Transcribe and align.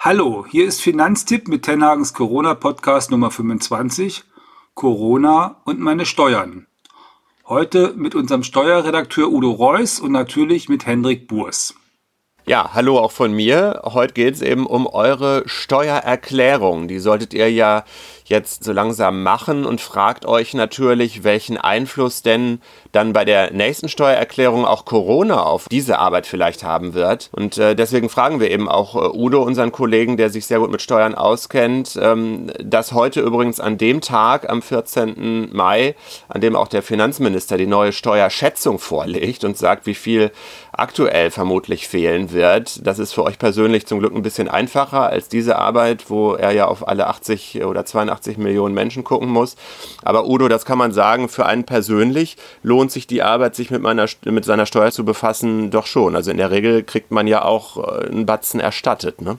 Hallo, 0.00 0.46
hier 0.48 0.64
ist 0.64 0.80
Finanztipp 0.80 1.48
mit 1.48 1.64
Tenhagens 1.64 2.14
Corona 2.14 2.54
Podcast 2.54 3.10
Nummer 3.10 3.32
25. 3.32 4.22
Corona 4.74 5.56
und 5.64 5.80
meine 5.80 6.06
Steuern. 6.06 6.68
Heute 7.48 7.94
mit 7.96 8.14
unserem 8.14 8.44
Steuerredakteur 8.44 9.28
Udo 9.28 9.50
Reuss 9.50 9.98
und 9.98 10.12
natürlich 10.12 10.68
mit 10.68 10.86
Hendrik 10.86 11.26
Burs. 11.26 11.74
Ja, 12.48 12.70
hallo 12.72 12.98
auch 12.98 13.12
von 13.12 13.34
mir. 13.34 13.82
Heute 13.84 14.14
geht 14.14 14.36
es 14.36 14.40
eben 14.40 14.64
um 14.64 14.86
eure 14.86 15.42
Steuererklärung. 15.44 16.88
Die 16.88 16.98
solltet 16.98 17.34
ihr 17.34 17.52
ja 17.52 17.84
jetzt 18.24 18.64
so 18.64 18.72
langsam 18.72 19.22
machen 19.22 19.66
und 19.66 19.82
fragt 19.82 20.24
euch 20.24 20.54
natürlich, 20.54 21.24
welchen 21.24 21.58
Einfluss 21.58 22.22
denn 22.22 22.62
dann 22.92 23.12
bei 23.12 23.26
der 23.26 23.52
nächsten 23.52 23.90
Steuererklärung 23.90 24.64
auch 24.64 24.86
Corona 24.86 25.42
auf 25.42 25.66
diese 25.70 25.98
Arbeit 25.98 26.26
vielleicht 26.26 26.64
haben 26.64 26.94
wird. 26.94 27.28
Und 27.32 27.58
äh, 27.58 27.74
deswegen 27.74 28.08
fragen 28.08 28.40
wir 28.40 28.50
eben 28.50 28.66
auch 28.66 28.94
äh, 28.94 29.16
Udo, 29.16 29.42
unseren 29.42 29.70
Kollegen, 29.70 30.16
der 30.16 30.30
sich 30.30 30.46
sehr 30.46 30.58
gut 30.58 30.70
mit 30.70 30.80
Steuern 30.80 31.14
auskennt, 31.14 31.98
ähm, 32.00 32.50
dass 32.62 32.92
heute 32.92 33.20
übrigens 33.20 33.60
an 33.60 33.76
dem 33.76 34.00
Tag, 34.00 34.48
am 34.48 34.62
14. 34.62 35.50
Mai, 35.52 35.94
an 36.28 36.40
dem 36.40 36.56
auch 36.56 36.68
der 36.68 36.82
Finanzminister 36.82 37.58
die 37.58 37.66
neue 37.66 37.92
Steuerschätzung 37.92 38.78
vorlegt 38.78 39.44
und 39.44 39.58
sagt, 39.58 39.84
wie 39.84 39.94
viel 39.94 40.30
aktuell 40.78 41.30
vermutlich 41.30 41.88
fehlen 41.88 42.32
wird. 42.32 42.86
Das 42.86 42.98
ist 42.98 43.12
für 43.12 43.24
euch 43.24 43.38
persönlich 43.38 43.86
zum 43.86 43.98
Glück 43.98 44.14
ein 44.14 44.22
bisschen 44.22 44.48
einfacher 44.48 45.08
als 45.08 45.28
diese 45.28 45.56
Arbeit, 45.56 46.08
wo 46.08 46.34
er 46.34 46.52
ja 46.52 46.66
auf 46.66 46.86
alle 46.86 47.08
80 47.08 47.64
oder 47.64 47.84
82 47.84 48.38
Millionen 48.38 48.74
Menschen 48.74 49.04
gucken 49.04 49.28
muss. 49.28 49.56
Aber 50.02 50.26
Udo, 50.26 50.48
das 50.48 50.64
kann 50.64 50.78
man 50.78 50.92
sagen, 50.92 51.28
für 51.28 51.46
einen 51.46 51.64
persönlich 51.64 52.36
lohnt 52.62 52.92
sich 52.92 53.06
die 53.06 53.22
Arbeit, 53.22 53.56
sich 53.56 53.70
mit, 53.70 53.82
meiner, 53.82 54.06
mit 54.24 54.44
seiner 54.44 54.66
Steuer 54.66 54.92
zu 54.92 55.04
befassen, 55.04 55.70
doch 55.70 55.86
schon. 55.86 56.14
Also 56.14 56.30
in 56.30 56.36
der 56.36 56.50
Regel 56.50 56.84
kriegt 56.84 57.10
man 57.10 57.26
ja 57.26 57.44
auch 57.44 57.76
äh, 57.76 58.06
einen 58.06 58.26
Batzen 58.26 58.60
erstattet, 58.60 59.20
ne? 59.20 59.38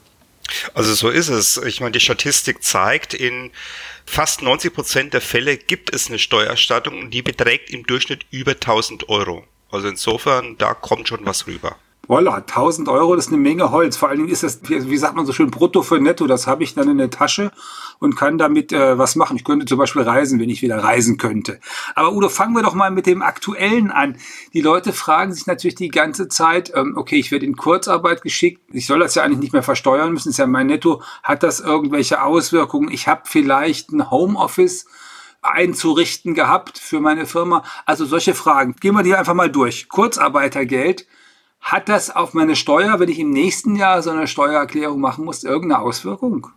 Also 0.74 0.94
so 0.96 1.10
ist 1.10 1.30
es. 1.30 1.58
Ich 1.58 1.80
meine, 1.80 1.92
die 1.92 2.00
Statistik 2.00 2.64
zeigt, 2.64 3.14
in 3.14 3.52
fast 4.06 4.42
90 4.42 4.74
Prozent 4.74 5.14
der 5.14 5.22
Fälle 5.22 5.58
gibt 5.58 5.94
es 5.94 6.10
eine 6.10 6.18
Steuererstattung 6.18 7.00
und 7.00 7.12
die 7.12 7.22
beträgt 7.22 7.70
im 7.70 7.86
Durchschnitt 7.86 8.26
über 8.32 8.52
1000 8.52 9.10
Euro. 9.10 9.46
Also 9.72 9.88
insofern, 9.88 10.56
da 10.58 10.74
kommt 10.74 11.08
schon 11.08 11.26
was 11.26 11.48
rüber. 11.48 11.76
Voila, 12.10 12.38
1000 12.38 12.90
Euro, 12.90 13.16
das 13.16 13.28
ist 13.28 13.32
eine 13.32 13.40
Menge 13.40 13.70
Holz. 13.70 13.96
Vor 13.96 14.10
allen 14.10 14.18
Dingen 14.18 14.32
ist 14.32 14.42
das, 14.42 14.62
wie 14.64 14.98
sagt 14.98 15.16
man 15.16 15.28
so 15.28 15.32
schön, 15.32 15.52
brutto 15.52 15.84
für 15.84 16.00
netto. 16.00 16.26
Das 16.26 16.48
habe 16.48 16.64
ich 16.64 16.74
dann 16.74 16.90
in 16.90 16.98
der 16.98 17.12
Tasche 17.12 17.52
und 18.00 18.16
kann 18.16 18.40
damit 18.40 18.74
äh, 18.74 18.98
was 18.98 19.16
machen. 19.16 19.38
Ich 19.38 19.44
könnte 19.44 19.68
zum 19.68 19.78
Beispiel 19.78 20.02
reisen, 20.02 20.40
wenn 20.40 20.50
ich 20.50 20.64
wieder 20.64 20.84
reisen 20.84 21.18
könnte. 21.18 21.60
Aber 21.94 22.12
Udo, 22.14 22.30
fangen 22.30 22.56
wir 22.56 22.64
doch 22.64 22.74
mal 22.74 22.90
mit 22.90 23.06
dem 23.06 23.22
Aktuellen 23.22 23.92
an. 23.92 24.18
Die 24.54 24.62
Leute 24.62 24.92
fragen 24.92 25.34
sich 25.34 25.46
natürlich 25.46 25.76
die 25.76 25.90
ganze 25.90 26.28
Zeit, 26.30 26.72
ähm, 26.74 26.96
okay, 26.98 27.18
ich 27.18 27.32
werde 27.32 27.46
in 27.46 27.56
Kurzarbeit 27.56 28.24
geschickt. 28.24 28.62
Ich 28.72 28.88
soll 28.88 28.98
das 28.98 29.14
ja 29.14 29.22
eigentlich 29.22 29.42
nicht 29.42 29.54
mehr 29.54 29.62
versteuern 29.62 30.12
müssen. 30.12 30.30
Das 30.30 30.34
ist 30.34 30.40
ja 30.40 30.48
mein 30.48 30.66
Netto. 30.66 31.04
Hat 31.22 31.44
das 31.44 31.60
irgendwelche 31.60 32.24
Auswirkungen? 32.24 32.90
Ich 32.90 33.08
habe 33.08 33.22
vielleicht 33.26 33.92
ein 33.92 34.10
Homeoffice 34.10 34.88
einzurichten 35.42 36.34
gehabt 36.34 36.78
für 36.78 37.00
meine 37.00 37.26
Firma? 37.26 37.64
Also 37.86 38.06
solche 38.06 38.34
Fragen. 38.34 38.76
Gehen 38.80 38.96
wir 38.96 39.04
die 39.04 39.16
einfach 39.16 39.34
mal 39.34 39.50
durch. 39.50 39.90
Kurzarbeitergeld. 39.90 41.06
Hat 41.62 41.90
das 41.90 42.10
auf 42.10 42.34
meine 42.34 42.56
Steuer, 42.56 43.00
wenn 43.00 43.10
ich 43.10 43.20
im 43.20 43.32
nächsten 43.32 43.76
Jahr 43.76 44.02
so 44.02 44.12
eine 44.12 44.28
Steuererklärung 44.28 45.00
machen 45.00 45.26
muss, 45.26 45.44
irgendeine 45.44 45.82
Auswirkung? 45.82 46.48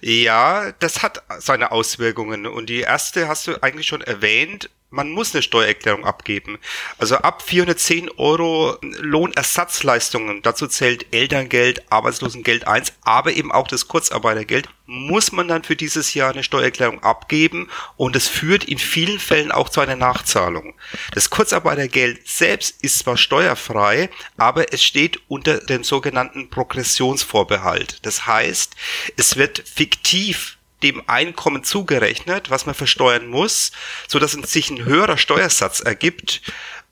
Ja, 0.00 0.72
das 0.78 1.02
hat 1.02 1.22
seine 1.38 1.72
Auswirkungen. 1.72 2.46
Und 2.46 2.68
die 2.68 2.80
erste 2.80 3.28
hast 3.28 3.46
du 3.46 3.62
eigentlich 3.62 3.86
schon 3.86 4.00
erwähnt 4.00 4.70
man 4.90 5.10
muss 5.10 5.32
eine 5.32 5.42
Steuererklärung 5.42 6.04
abgeben. 6.04 6.58
Also 6.98 7.16
ab 7.16 7.42
410 7.42 8.10
Euro 8.16 8.76
Lohnersatzleistungen, 8.82 10.42
dazu 10.42 10.66
zählt 10.66 11.06
Elterngeld, 11.14 11.90
Arbeitslosengeld 11.90 12.66
1, 12.66 12.92
aber 13.02 13.32
eben 13.32 13.52
auch 13.52 13.68
das 13.68 13.86
Kurzarbeitergeld, 13.88 14.68
muss 14.86 15.30
man 15.30 15.46
dann 15.46 15.62
für 15.62 15.76
dieses 15.76 16.14
Jahr 16.14 16.32
eine 16.32 16.42
Steuererklärung 16.42 17.02
abgeben 17.04 17.68
und 17.96 18.16
es 18.16 18.26
führt 18.26 18.64
in 18.64 18.78
vielen 18.78 19.20
Fällen 19.20 19.52
auch 19.52 19.68
zu 19.68 19.80
einer 19.80 19.94
Nachzahlung. 19.94 20.74
Das 21.14 21.30
Kurzarbeitergeld 21.30 22.26
selbst 22.26 22.82
ist 22.82 22.98
zwar 22.98 23.16
steuerfrei, 23.16 24.10
aber 24.36 24.72
es 24.72 24.82
steht 24.82 25.20
unter 25.28 25.58
dem 25.58 25.84
sogenannten 25.84 26.50
Progressionsvorbehalt. 26.50 28.04
Das 28.04 28.26
heißt, 28.26 28.74
es 29.16 29.36
wird 29.36 29.62
fiktiv 29.64 30.58
dem 30.82 31.02
Einkommen 31.06 31.64
zugerechnet, 31.64 32.50
was 32.50 32.66
man 32.66 32.74
versteuern 32.74 33.28
muss, 33.28 33.72
so 34.08 34.18
dass 34.18 34.32
sich 34.32 34.70
ein 34.70 34.84
höherer 34.84 35.18
Steuersatz 35.18 35.80
ergibt. 35.80 36.42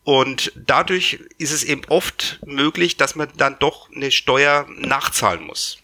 Und 0.04 0.53
dadurch 0.56 1.21
ist 1.37 1.53
es 1.53 1.65
eben 1.65 1.82
oft 1.88 2.41
möglich, 2.47 2.97
dass 2.97 3.15
man 3.15 3.28
dann 3.37 3.59
doch 3.59 3.91
eine 3.94 4.10
Steuer 4.10 4.66
nachzahlen 4.78 5.44
muss. 5.44 5.78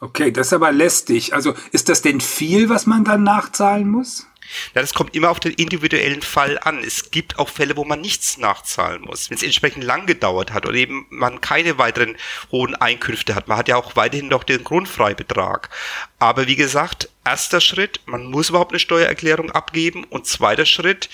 Okay, 0.00 0.30
das 0.32 0.46
ist 0.46 0.52
aber 0.54 0.72
lästig. 0.72 1.34
Also 1.34 1.54
ist 1.72 1.90
das 1.90 2.00
denn 2.00 2.22
viel, 2.22 2.70
was 2.70 2.86
man 2.86 3.04
dann 3.04 3.22
nachzahlen 3.22 3.88
muss? 3.88 4.26
Ja, 4.74 4.80
das 4.80 4.94
kommt 4.94 5.14
immer 5.14 5.30
auf 5.30 5.40
den 5.40 5.52
individuellen 5.52 6.22
Fall 6.22 6.58
an. 6.58 6.82
Es 6.82 7.10
gibt 7.10 7.38
auch 7.38 7.48
Fälle, 7.48 7.76
wo 7.76 7.84
man 7.84 8.00
nichts 8.00 8.38
nachzahlen 8.38 9.02
muss. 9.02 9.30
Wenn 9.30 9.36
es 9.36 9.42
entsprechend 9.42 9.84
lang 9.84 10.06
gedauert 10.06 10.52
hat 10.52 10.66
oder 10.66 10.76
eben 10.76 11.06
man 11.10 11.40
keine 11.40 11.78
weiteren 11.78 12.16
hohen 12.50 12.74
Einkünfte 12.74 13.34
hat. 13.34 13.48
Man 13.48 13.58
hat 13.58 13.68
ja 13.68 13.76
auch 13.76 13.96
weiterhin 13.96 14.28
noch 14.28 14.44
den 14.44 14.64
Grundfreibetrag. 14.64 15.70
Aber 16.18 16.46
wie 16.46 16.56
gesagt, 16.56 17.08
erster 17.24 17.60
Schritt, 17.60 18.00
man 18.06 18.26
muss 18.26 18.50
überhaupt 18.50 18.72
eine 18.72 18.78
Steuererklärung 18.78 19.50
abgeben 19.50 20.04
und 20.04 20.26
zweiter 20.26 20.66
Schritt, 20.66 21.08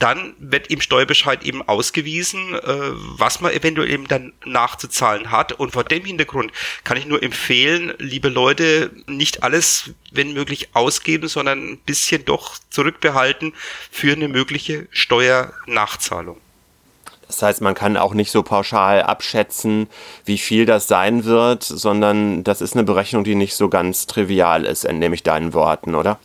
dann 0.00 0.34
wird 0.38 0.68
im 0.68 0.80
Steuerbescheid 0.80 1.44
eben 1.44 1.62
ausgewiesen, 1.68 2.54
äh, 2.54 2.60
was 2.64 3.40
man 3.40 3.52
eventuell 3.52 3.90
eben 3.90 4.08
dann 4.08 4.32
nachzuzahlen 4.44 5.30
hat. 5.30 5.52
Und 5.52 5.72
vor 5.72 5.84
dem 5.84 6.04
Hintergrund 6.04 6.52
kann 6.82 6.96
ich 6.96 7.06
nur 7.06 7.22
empfehlen, 7.22 7.92
liebe 7.98 8.30
Leute, 8.30 8.90
nicht 9.06 9.42
alles, 9.42 9.90
wenn 10.10 10.32
möglich, 10.32 10.70
ausgeben, 10.72 11.28
sondern 11.28 11.72
ein 11.72 11.78
bisschen 11.78 12.24
doch 12.24 12.58
zurückbehalten 12.70 13.52
für 13.90 14.12
eine 14.12 14.28
mögliche 14.28 14.88
Steuernachzahlung. 14.90 16.38
Das 17.26 17.42
heißt, 17.42 17.60
man 17.60 17.74
kann 17.74 17.96
auch 17.96 18.14
nicht 18.14 18.32
so 18.32 18.42
pauschal 18.42 19.02
abschätzen, 19.02 19.86
wie 20.24 20.38
viel 20.38 20.66
das 20.66 20.88
sein 20.88 21.24
wird, 21.24 21.62
sondern 21.62 22.42
das 22.42 22.60
ist 22.60 22.74
eine 22.74 22.82
Berechnung, 22.82 23.22
die 23.22 23.36
nicht 23.36 23.54
so 23.54 23.68
ganz 23.68 24.06
trivial 24.06 24.64
ist, 24.64 24.84
entnehme 24.84 25.14
ich 25.14 25.22
deinen 25.22 25.52
Worten, 25.54 25.94
oder? 25.94 26.18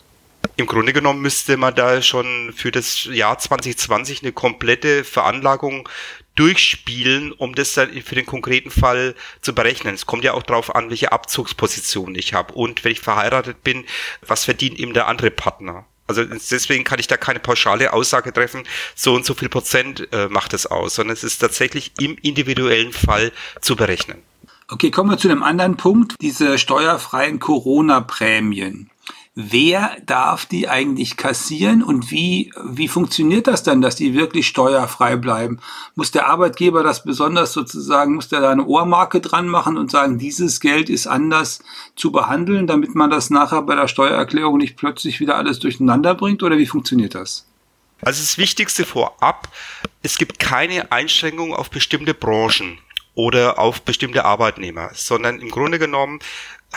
Im 0.55 0.65
Grunde 0.65 0.93
genommen 0.93 1.21
müsste 1.21 1.57
man 1.57 1.75
da 1.75 2.01
schon 2.01 2.53
für 2.55 2.71
das 2.71 3.05
Jahr 3.05 3.37
2020 3.37 4.21
eine 4.21 4.31
komplette 4.31 5.03
Veranlagung 5.03 5.87
durchspielen, 6.35 7.31
um 7.31 7.55
das 7.55 7.73
dann 7.73 7.91
für 8.01 8.15
den 8.15 8.25
konkreten 8.25 8.69
Fall 8.69 9.15
zu 9.41 9.55
berechnen. 9.55 9.95
Es 9.95 10.05
kommt 10.05 10.23
ja 10.23 10.33
auch 10.33 10.43
darauf 10.43 10.75
an, 10.75 10.89
welche 10.89 11.11
Abzugsposition 11.11 12.15
ich 12.15 12.33
habe 12.33 12.53
und 12.53 12.83
wenn 12.83 12.91
ich 12.91 12.99
verheiratet 12.99 13.63
bin, 13.63 13.85
was 14.25 14.45
verdient 14.45 14.79
eben 14.79 14.93
der 14.93 15.07
andere 15.07 15.31
Partner. 15.31 15.85
Also 16.07 16.23
deswegen 16.23 16.83
kann 16.83 16.99
ich 16.99 17.07
da 17.07 17.17
keine 17.17 17.39
pauschale 17.39 17.91
Aussage 17.91 18.31
treffen, 18.31 18.63
so 18.93 19.15
und 19.15 19.25
so 19.25 19.33
viel 19.33 19.49
Prozent 19.49 20.07
äh, 20.13 20.27
macht 20.27 20.53
es 20.53 20.67
aus, 20.67 20.95
sondern 20.95 21.13
es 21.13 21.23
ist 21.23 21.39
tatsächlich 21.39 21.93
im 21.99 22.15
individuellen 22.21 22.93
Fall 22.93 23.31
zu 23.61 23.75
berechnen. 23.75 24.21
Okay, 24.67 24.91
kommen 24.91 25.09
wir 25.09 25.17
zu 25.17 25.29
einem 25.29 25.43
anderen 25.43 25.77
Punkt, 25.77 26.15
diese 26.21 26.57
steuerfreien 26.57 27.39
Corona-Prämien. 27.39 28.89
Wer 29.37 29.97
darf 30.05 30.45
die 30.45 30.69
eigentlich 30.69 31.17
kassieren 31.17 31.83
und 31.83 32.09
wie, 32.09 32.53
wie 32.63 32.87
funktioniert 32.87 33.47
das 33.47 33.63
dann, 33.63 33.81
dass 33.81 33.97
die 33.97 34.13
wirklich 34.13 34.47
steuerfrei 34.47 35.17
bleiben? 35.17 35.59
Muss 35.93 36.11
der 36.11 36.27
Arbeitgeber 36.27 36.83
das 36.83 37.03
besonders 37.03 37.51
sozusagen, 37.51 38.15
muss 38.15 38.29
der 38.29 38.39
da 38.39 38.51
eine 38.51 38.65
Ohrmarke 38.65 39.19
dran 39.19 39.49
machen 39.49 39.77
und 39.77 39.91
sagen, 39.91 40.19
dieses 40.19 40.61
Geld 40.61 40.89
ist 40.89 41.05
anders 41.05 41.59
zu 41.97 42.13
behandeln, 42.13 42.65
damit 42.65 42.95
man 42.95 43.09
das 43.09 43.29
nachher 43.29 43.61
bei 43.63 43.75
der 43.75 43.89
Steuererklärung 43.89 44.57
nicht 44.57 44.77
plötzlich 44.77 45.19
wieder 45.19 45.35
alles 45.35 45.59
durcheinander 45.59 46.15
bringt 46.15 46.41
oder 46.41 46.57
wie 46.57 46.65
funktioniert 46.65 47.13
das? 47.13 47.45
Also 47.99 48.21
das 48.21 48.37
Wichtigste 48.37 48.85
vorab, 48.85 49.49
es 50.01 50.17
gibt 50.17 50.39
keine 50.39 50.93
Einschränkungen 50.93 51.53
auf 51.53 51.69
bestimmte 51.69 52.13
Branchen 52.13 52.77
oder 53.15 53.59
auf 53.59 53.81
bestimmte 53.81 54.23
Arbeitnehmer, 54.23 54.91
sondern 54.93 55.39
im 55.39 55.49
Grunde 55.49 55.79
genommen 55.79 56.19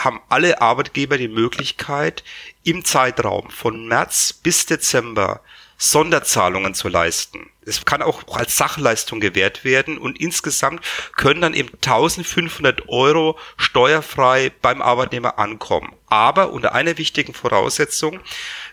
haben 0.03 0.21
alle 0.29 0.61
Arbeitgeber 0.61 1.17
die 1.17 1.27
Möglichkeit, 1.27 2.23
im 2.63 2.85
Zeitraum 2.85 3.49
von 3.49 3.87
März 3.87 4.33
bis 4.33 4.65
Dezember 4.65 5.41
Sonderzahlungen 5.81 6.73
zu 6.73 6.89
leisten. 6.89 7.49
Es 7.65 7.85
kann 7.85 8.01
auch 8.01 8.27
als 8.35 8.57
Sachleistung 8.57 9.21
gewährt 9.21 9.63
werden 9.63 9.97
und 9.97 10.19
insgesamt 10.19 10.83
können 11.15 11.39
dann 11.39 11.53
eben 11.53 11.73
1500 11.75 12.89
Euro 12.89 13.39
steuerfrei 13.55 14.51
beim 14.61 14.81
Arbeitnehmer 14.81 15.39
ankommen. 15.39 15.95
Aber 16.07 16.51
unter 16.51 16.73
einer 16.73 16.97
wichtigen 16.97 17.33
Voraussetzung, 17.33 18.19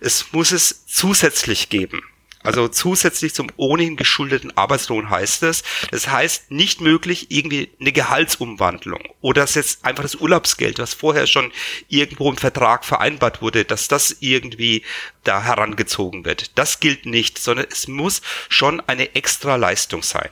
es 0.01 0.33
muss 0.33 0.51
es 0.51 0.87
zusätzlich 0.87 1.69
geben. 1.69 2.03
Also 2.47 2.69
zusätzlich 2.69 3.35
zum 3.35 3.49
ohnehin 3.57 3.97
geschuldeten 3.97 4.57
Arbeitslohn 4.57 5.11
heißt 5.11 5.43
es. 5.43 5.63
Das 5.91 6.09
heißt 6.09 6.51
nicht 6.51 6.81
möglich 6.81 7.31
irgendwie 7.31 7.71
eine 7.81 7.93
Gehaltsumwandlung 7.93 9.03
oder 9.21 9.43
dass 9.43 9.55
jetzt 9.55 9.85
einfach 9.85 10.03
das 10.03 10.17
Urlaubsgeld, 10.17 10.79
was 10.79 10.95
vorher 10.95 11.27
schon 11.27 11.53
irgendwo 11.89 12.31
im 12.31 12.37
Vertrag 12.37 12.85
vereinbart 12.85 13.43
wurde, 13.43 13.65
dass 13.65 13.89
das 13.89 14.17
irgendwie 14.21 14.83
da 15.25 15.43
herangezogen 15.43 16.25
wird. 16.25 16.59
Das 16.59 16.81
gilt 16.81 17.07
nicht, 17.07 17.39
sondern 17.39 17.67
es 17.71 17.89
muss 17.89 18.23
schon 18.49 18.81
eine 18.81 19.15
extra 19.15 19.57
Leistung 19.57 20.03
sein. 20.03 20.31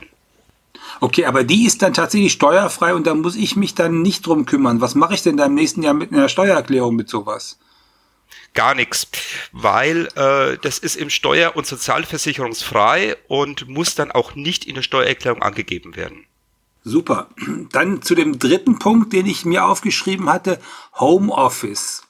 Okay, 1.01 1.25
aber 1.25 1.43
die 1.43 1.65
ist 1.65 1.81
dann 1.81 1.93
tatsächlich 1.93 2.33
steuerfrei 2.33 2.93
und 2.93 3.05
da 3.05 3.15
muss 3.15 3.35
ich 3.35 3.55
mich 3.55 3.75
dann 3.75 4.01
nicht 4.01 4.25
drum 4.25 4.45
kümmern. 4.45 4.81
Was 4.81 4.95
mache 4.95 5.13
ich 5.13 5.21
denn 5.21 5.37
da 5.37 5.45
im 5.45 5.55
nächsten 5.55 5.83
Jahr 5.83 5.93
mit 5.93 6.11
einer 6.11 6.29
Steuererklärung 6.29 6.95
mit 6.95 7.09
sowas? 7.09 7.57
Gar 8.53 8.75
nichts, 8.75 9.07
weil 9.51 10.07
äh, 10.15 10.57
das 10.61 10.79
ist 10.79 10.95
im 10.95 11.09
Steuer- 11.09 11.55
und 11.55 11.65
Sozialversicherungsfrei 11.65 13.17
und 13.27 13.67
muss 13.67 13.95
dann 13.95 14.11
auch 14.11 14.35
nicht 14.35 14.65
in 14.65 14.75
der 14.75 14.81
Steuererklärung 14.81 15.41
angegeben 15.41 15.95
werden. 15.95 16.25
Super. 16.83 17.29
Dann 17.71 18.03
zu 18.03 18.13
dem 18.13 18.37
dritten 18.37 18.77
Punkt, 18.77 19.11
den 19.11 19.25
ich 19.25 19.43
mir 19.43 19.65
aufgeschrieben 19.65 20.31
hatte, 20.31 20.59
Homeoffice. 20.99 22.03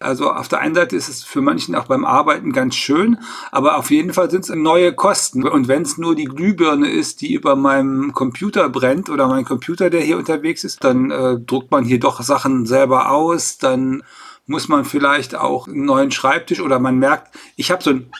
Also 0.00 0.30
auf 0.30 0.48
der 0.48 0.60
einen 0.60 0.74
Seite 0.74 0.96
ist 0.96 1.08
es 1.08 1.22
für 1.22 1.40
manchen 1.40 1.74
auch 1.74 1.86
beim 1.86 2.04
Arbeiten 2.04 2.52
ganz 2.52 2.74
schön, 2.74 3.18
aber 3.50 3.76
auf 3.76 3.90
jeden 3.90 4.12
Fall 4.12 4.30
sind 4.30 4.44
es 4.44 4.50
neue 4.50 4.94
Kosten. 4.94 5.46
Und 5.46 5.68
wenn 5.68 5.82
es 5.82 5.98
nur 5.98 6.14
die 6.14 6.24
Glühbirne 6.24 6.90
ist, 6.90 7.20
die 7.20 7.32
über 7.34 7.56
meinem 7.56 8.12
Computer 8.12 8.68
brennt 8.68 9.08
oder 9.10 9.28
mein 9.28 9.44
Computer, 9.44 9.90
der 9.90 10.00
hier 10.00 10.18
unterwegs 10.18 10.64
ist, 10.64 10.82
dann 10.82 11.10
äh, 11.10 11.38
druckt 11.38 11.70
man 11.70 11.84
hier 11.84 12.00
doch 12.00 12.22
Sachen 12.22 12.66
selber 12.66 13.10
aus, 13.10 13.58
dann 13.58 14.02
muss 14.46 14.68
man 14.68 14.84
vielleicht 14.84 15.34
auch 15.34 15.68
einen 15.68 15.84
neuen 15.84 16.10
Schreibtisch 16.10 16.60
oder 16.60 16.78
man 16.78 16.98
merkt, 16.98 17.34
ich 17.56 17.70
habe 17.70 17.82
so 17.82 17.90
einen 17.90 18.10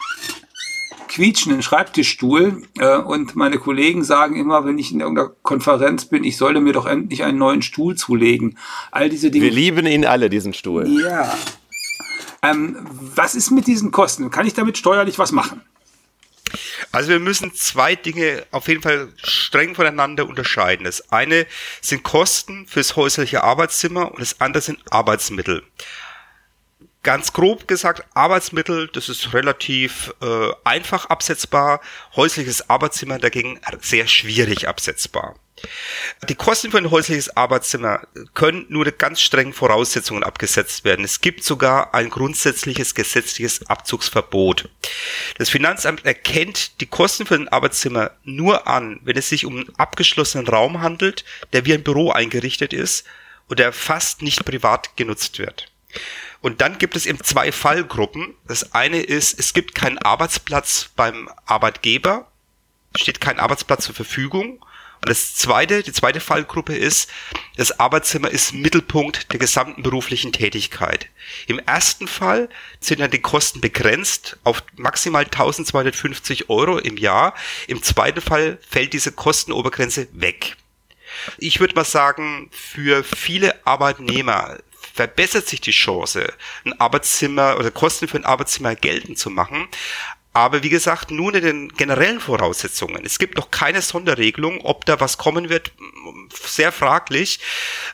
quietschenden 1.09 1.63
Schreibtischstuhl 1.63 2.63
äh, 2.79 2.97
und 2.97 3.37
meine 3.37 3.59
Kollegen 3.59 4.03
sagen 4.03 4.37
immer, 4.37 4.65
wenn 4.65 4.79
ich 4.79 4.93
in 4.93 5.01
irgendeiner 5.01 5.29
Konferenz 5.43 6.07
bin, 6.07 6.25
ich 6.25 6.39
solle 6.39 6.61
mir 6.61 6.73
doch 6.73 6.87
endlich 6.87 7.23
einen 7.23 7.39
neuen 7.39 7.61
Stuhl 7.61 7.97
zulegen. 7.97 8.57
All 8.91 9.11
diese 9.11 9.31
Dinge. 9.31 9.45
Wir 9.45 9.53
lieben 9.53 9.87
ihn 9.87 10.07
alle, 10.07 10.31
diesen 10.31 10.55
Stuhl. 10.55 10.89
Ja. 10.89 11.37
Ähm, 12.43 12.79
was 12.91 13.35
ist 13.35 13.51
mit 13.51 13.67
diesen 13.67 13.91
Kosten? 13.91 14.31
Kann 14.31 14.47
ich 14.47 14.55
damit 14.55 14.79
steuerlich 14.79 15.19
was 15.19 15.33
machen? 15.33 15.61
Also 16.93 17.11
wir 17.11 17.21
müssen 17.21 17.53
zwei 17.55 17.95
Dinge 17.95 18.45
auf 18.51 18.69
jeden 18.69 18.83
Fall 18.83 19.09
streng 19.17 19.75
voneinander 19.75 20.27
unterscheiden. 20.27 20.85
Das 20.85 21.13
eine 21.13 21.47
sind 21.81 22.03
Kosten 22.03 22.67
fürs 22.67 22.97
häusliche 22.97 23.45
Arbeitszimmer 23.45 24.13
und 24.13 24.21
das 24.21 24.41
andere 24.41 24.63
sind 24.63 24.81
Arbeitsmittel 24.91 25.63
ganz 27.03 27.33
grob 27.33 27.67
gesagt, 27.67 28.05
Arbeitsmittel, 28.15 28.89
das 28.89 29.09
ist 29.09 29.35
relativ 29.35 30.15
äh, 30.21 30.51
einfach 30.65 31.07
absetzbar, 31.07 31.81
häusliches 32.15 32.71
Arbeitszimmer 32.71 33.19
dagegen 33.19 33.61
sehr 33.81 34.07
schwierig 34.07 34.69
absetzbar. 34.69 35.37
Die 36.29 36.35
Kosten 36.35 36.71
für 36.71 36.79
ein 36.79 36.91
häusliches 36.91 37.37
Arbeitszimmer 37.37 38.07
können 38.35 38.67
nur 38.69 38.81
unter 38.81 38.93
ganz 38.93 39.21
strengen 39.21 39.53
Voraussetzungen 39.53 40.25
abgesetzt 40.25 40.85
werden. 40.85 41.05
Es 41.05 41.21
gibt 41.21 41.45
sogar 41.45 41.95
ein 41.95 42.11
grundsätzliches 42.11 42.95
gesetzliches 42.95 43.69
Abzugsverbot. 43.69 44.69
Das 45.39 45.51
Finanzamt 45.51 46.05
erkennt 46.05 46.81
die 46.81 46.87
Kosten 46.87 47.27
für 47.27 47.35
ein 47.35 47.49
Arbeitszimmer 47.49 48.13
nur 48.25 48.67
an, 48.67 49.01
wenn 49.05 49.17
es 49.17 49.29
sich 49.29 49.45
um 49.45 49.57
einen 49.57 49.75
abgeschlossenen 49.77 50.49
Raum 50.49 50.81
handelt, 50.81 51.25
der 51.53 51.65
wie 51.65 51.75
ein 51.75 51.85
Büro 51.85 52.11
eingerichtet 52.11 52.73
ist 52.73 53.05
und 53.49 53.59
der 53.59 53.73
fast 53.73 54.23
nicht 54.23 54.45
privat 54.45 54.97
genutzt 54.97 55.39
wird. 55.39 55.71
Und 56.43 56.61
dann 56.61 56.79
gibt 56.79 56.97
es 56.97 57.07
eben 57.07 57.23
zwei 57.23 57.53
Fallgruppen. 57.53 58.35
Das 58.47 58.75
eine 58.75 59.01
ist, 59.01 59.39
es 59.39 59.55
gibt 59.55 59.75
keinen 59.75 59.99
Arbeitsplatz 59.99 60.91
beim 60.97 61.31
Arbeitgeber, 61.47 62.31
steht 62.97 63.21
kein 63.21 63.39
Arbeitsplatz 63.39 63.85
zur 63.85 63.95
Verfügung. 63.95 64.59
Und 65.05 65.09
das 65.09 65.35
zweite, 65.37 65.83
die 65.83 65.93
zweite 65.93 66.21
Fallgruppe 66.21 66.77
ist, 66.77 67.09
das 67.57 67.79
Arbeitszimmer 67.81 68.31
ist 68.31 68.53
Mittelpunkt 68.53 69.33
der 69.33 69.39
gesamten 69.39 69.83
beruflichen 69.83 70.33
Tätigkeit. 70.33 71.09
Im 71.47 71.61
ersten 71.61 72.07
Fall 72.07 72.49
sind 72.81 73.01
dann 73.01 73.11
die 73.11 73.21
Kosten 73.21 73.61
begrenzt 73.61 74.37
auf 74.45 74.65
maximal 74.77 75.25
1250 75.25 76.51
Euro 76.51 76.79
im 76.79 76.97
Jahr. 76.97 77.35
Im 77.69 77.83
zweiten 77.83 78.21
Fall 78.21 78.59
fällt 78.69 78.93
diese 78.93 79.13
Kostenobergrenze 79.13 80.09
weg. 80.13 80.57
Ich 81.39 81.61
würde 81.61 81.75
mal 81.75 81.85
sagen, 81.85 82.49
für 82.53 83.05
viele 83.05 83.67
Arbeitnehmer 83.67 84.59
verbessert 84.93 85.47
sich 85.47 85.61
die 85.61 85.71
Chance, 85.71 86.33
ein 86.65 86.79
Arbeitszimmer 86.81 87.57
oder 87.59 87.71
Kosten 87.71 88.09
für 88.09 88.17
ein 88.17 88.25
Arbeitszimmer 88.25 88.75
geltend 88.75 89.19
zu 89.19 89.31
machen. 89.31 89.69
Aber 90.35 90.63
wie 90.63 90.71
gesagt, 90.71 91.11
nur 91.11 91.35
in 91.35 91.43
den 91.43 91.69
generellen 91.75 92.19
Voraussetzungen. 92.19 93.05
Es 93.05 93.19
gibt 93.19 93.37
noch 93.37 93.51
keine 93.51 93.83
Sonderregelung, 93.83 94.63
ob 94.63 94.87
da 94.87 94.99
was 94.99 95.19
kommen 95.19 95.51
wird, 95.51 95.73
sehr 96.35 96.73
fraglich. 96.73 97.41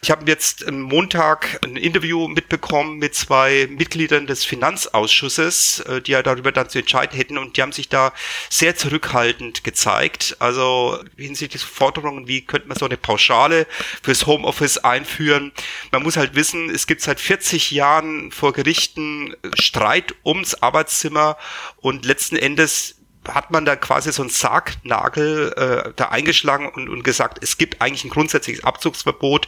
Ich 0.03 0.11
habe 0.11 0.31
jetzt 0.31 0.67
am 0.67 0.83
Montag 0.83 1.59
ein 1.65 1.77
Interview 1.77 2.29
mitbekommen 2.29 2.99
mit 2.99 3.17
zwei 3.17 3.69
Mitgliedern 3.71 4.27
des 4.27 4.45
Finanzausschusses, 4.45 5.81
äh, 5.81 6.01
die 6.01 6.13
ja 6.13 6.23
darüber 6.23 6.53
dann 6.53 6.69
zu 6.69 6.79
entscheiden 6.79 7.17
hätten 7.17 7.39
und 7.39 7.57
die 7.57 7.63
haben 7.63 7.73
sich 7.73 7.89
da 7.89 8.13
sehr 8.51 8.77
zurückhaltend 8.77 9.65
gezeigt. 9.65 10.37
Also 10.39 11.03
hinsichtlich 11.17 11.63
Forderungen, 11.63 12.29
wie 12.29 12.43
könnte 12.43 12.69
man 12.69 12.77
so 12.77 12.85
eine 12.85 12.97
Pauschale 12.97 13.67
fürs 14.03 14.27
Homeoffice 14.27 14.79
einführen. 14.79 15.53
Man 15.91 16.03
muss 16.03 16.17
halt 16.17 16.35
wissen, 16.35 16.71
es 16.71 16.87
gibt 16.87 17.01
seit 17.01 17.21
40 17.21 17.73
Jahren 17.73 18.31
vor 18.31 18.53
Gerichten 18.53 19.35
Streit 19.55 20.15
ums 20.25 20.55
Arbeitszimmer 20.55 21.37
und 21.79 22.05
letzten 22.31 22.37
Endes 22.37 22.95
hat 23.27 23.51
man 23.51 23.65
da 23.65 23.77
quasi 23.77 24.13
so 24.13 24.23
einen 24.23 24.31
Sargnagel 24.31 25.53
äh, 25.57 25.93
da 25.97 26.09
eingeschlagen 26.09 26.69
und, 26.69 26.89
und 26.89 27.03
gesagt, 27.03 27.39
es 27.43 27.59
gibt 27.59 27.81
eigentlich 27.81 28.05
ein 28.05 28.11
grundsätzliches 28.11 28.65
Abzugsverbot 28.65 29.47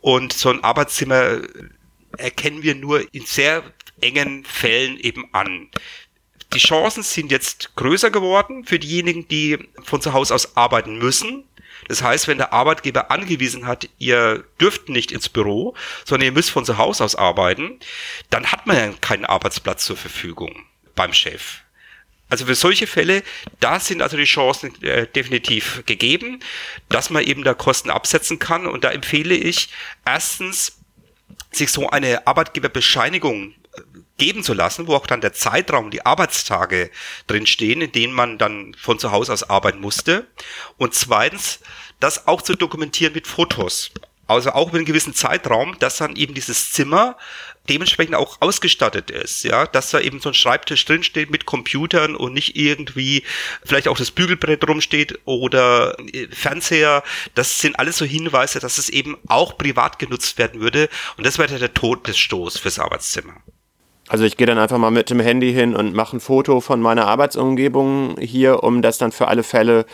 und 0.00 0.32
so 0.32 0.50
ein 0.50 0.62
Arbeitszimmer 0.62 1.40
erkennen 2.18 2.62
wir 2.62 2.74
nur 2.74 3.12
in 3.14 3.24
sehr 3.24 3.64
engen 4.00 4.44
Fällen 4.44 4.98
eben 4.98 5.28
an. 5.32 5.68
Die 6.52 6.58
Chancen 6.58 7.02
sind 7.02 7.32
jetzt 7.32 7.74
größer 7.74 8.10
geworden 8.10 8.64
für 8.64 8.78
diejenigen, 8.78 9.26
die 9.28 9.58
von 9.82 10.00
zu 10.00 10.12
Hause 10.12 10.34
aus 10.34 10.56
arbeiten 10.56 10.98
müssen. 10.98 11.44
Das 11.88 12.02
heißt, 12.02 12.28
wenn 12.28 12.38
der 12.38 12.52
Arbeitgeber 12.52 13.10
angewiesen 13.10 13.66
hat, 13.66 13.88
ihr 13.98 14.44
dürft 14.60 14.88
nicht 14.88 15.10
ins 15.10 15.28
Büro, 15.28 15.74
sondern 16.04 16.26
ihr 16.26 16.32
müsst 16.32 16.50
von 16.50 16.64
zu 16.64 16.78
Hause 16.78 17.04
aus 17.04 17.16
arbeiten, 17.16 17.80
dann 18.30 18.52
hat 18.52 18.66
man 18.66 18.76
ja 18.76 18.92
keinen 19.00 19.24
Arbeitsplatz 19.24 19.84
zur 19.84 19.96
Verfügung 19.96 20.64
beim 20.94 21.12
Chef. 21.12 21.65
Also 22.28 22.46
für 22.46 22.54
solche 22.54 22.86
Fälle, 22.86 23.22
da 23.60 23.78
sind 23.78 24.02
also 24.02 24.16
die 24.16 24.24
Chancen 24.24 24.82
äh, 24.82 25.06
definitiv 25.06 25.84
gegeben, 25.86 26.40
dass 26.88 27.10
man 27.10 27.22
eben 27.22 27.44
da 27.44 27.54
Kosten 27.54 27.90
absetzen 27.90 28.38
kann. 28.38 28.66
Und 28.66 28.84
da 28.84 28.90
empfehle 28.90 29.34
ich 29.34 29.68
erstens, 30.04 30.78
sich 31.52 31.70
so 31.70 31.88
eine 31.88 32.26
Arbeitgeberbescheinigung 32.26 33.52
äh, 33.52 33.80
geben 34.18 34.42
zu 34.42 34.54
lassen, 34.54 34.88
wo 34.88 34.94
auch 34.94 35.06
dann 35.06 35.20
der 35.20 35.34
Zeitraum, 35.34 35.90
die 35.90 36.04
Arbeitstage 36.04 36.90
drinstehen, 37.26 37.80
in 37.80 37.92
denen 37.92 38.12
man 38.12 38.38
dann 38.38 38.74
von 38.74 38.98
zu 38.98 39.12
Hause 39.12 39.32
aus 39.32 39.48
arbeiten 39.48 39.80
musste. 39.80 40.26
Und 40.78 40.94
zweitens, 40.94 41.60
das 42.00 42.26
auch 42.26 42.42
zu 42.42 42.56
dokumentieren 42.56 43.14
mit 43.14 43.26
Fotos. 43.26 43.92
Also 44.26 44.50
auch 44.50 44.66
mit 44.66 44.76
einem 44.76 44.86
gewissen 44.86 45.14
Zeitraum, 45.14 45.78
dass 45.78 45.98
dann 45.98 46.16
eben 46.16 46.34
dieses 46.34 46.72
Zimmer 46.72 47.16
dementsprechend 47.68 48.14
auch 48.14 48.38
ausgestattet 48.40 49.10
ist, 49.10 49.44
ja, 49.44 49.66
dass 49.66 49.90
da 49.90 50.00
eben 50.00 50.20
so 50.20 50.30
ein 50.30 50.34
Schreibtisch 50.34 50.84
drinsteht 50.84 51.30
mit 51.30 51.46
Computern 51.46 52.16
und 52.16 52.34
nicht 52.34 52.56
irgendwie 52.56 53.22
vielleicht 53.64 53.88
auch 53.88 53.98
das 53.98 54.10
Bügelbrett 54.10 54.66
rumsteht 54.68 55.18
oder 55.24 55.96
äh, 56.12 56.28
Fernseher. 56.30 57.02
Das 57.34 57.58
sind 57.58 57.78
alles 57.78 57.98
so 57.98 58.04
Hinweise, 58.04 58.60
dass 58.60 58.78
es 58.78 58.88
eben 58.88 59.16
auch 59.28 59.58
privat 59.58 59.98
genutzt 59.98 60.38
werden 60.38 60.60
würde 60.60 60.88
und 61.16 61.26
das 61.26 61.38
wäre 61.38 61.58
der 61.58 61.74
Todesstoß 61.74 62.58
fürs 62.58 62.78
Arbeitszimmer. 62.78 63.34
Also 64.08 64.24
ich 64.24 64.36
gehe 64.36 64.46
dann 64.46 64.58
einfach 64.58 64.78
mal 64.78 64.92
mit 64.92 65.10
dem 65.10 65.18
Handy 65.18 65.52
hin 65.52 65.74
und 65.74 65.92
mache 65.92 66.16
ein 66.16 66.20
Foto 66.20 66.60
von 66.60 66.80
meiner 66.80 67.08
Arbeitsumgebung 67.08 68.16
hier, 68.20 68.62
um 68.62 68.80
das 68.80 68.98
dann 68.98 69.10
für 69.10 69.26
alle 69.26 69.42
Fälle 69.42 69.84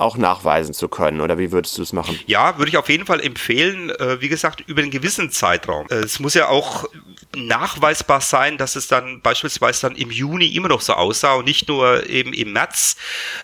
auch 0.00 0.16
nachweisen 0.16 0.74
zu 0.74 0.88
können. 0.88 1.20
Oder 1.20 1.38
wie 1.38 1.52
würdest 1.52 1.76
du 1.78 1.82
es 1.82 1.92
machen? 1.92 2.18
Ja, 2.26 2.58
würde 2.58 2.70
ich 2.70 2.76
auf 2.76 2.88
jeden 2.88 3.06
Fall 3.06 3.20
empfehlen. 3.20 3.90
Äh, 3.90 4.20
wie 4.20 4.28
gesagt, 4.28 4.62
über 4.66 4.82
einen 4.82 4.90
gewissen 4.90 5.30
Zeitraum. 5.30 5.86
Äh, 5.90 5.96
es 5.96 6.18
muss 6.20 6.34
ja 6.34 6.48
auch 6.48 6.88
nachweisbar 7.36 8.20
sein, 8.20 8.58
dass 8.58 8.76
es 8.76 8.88
dann 8.88 9.20
beispielsweise 9.20 9.82
dann 9.82 9.96
im 9.96 10.10
Juni 10.10 10.46
immer 10.48 10.68
noch 10.68 10.80
so 10.80 10.94
aussah 10.94 11.34
und 11.34 11.44
nicht 11.44 11.68
nur 11.68 12.08
eben 12.08 12.32
im 12.32 12.52
März. 12.52 12.96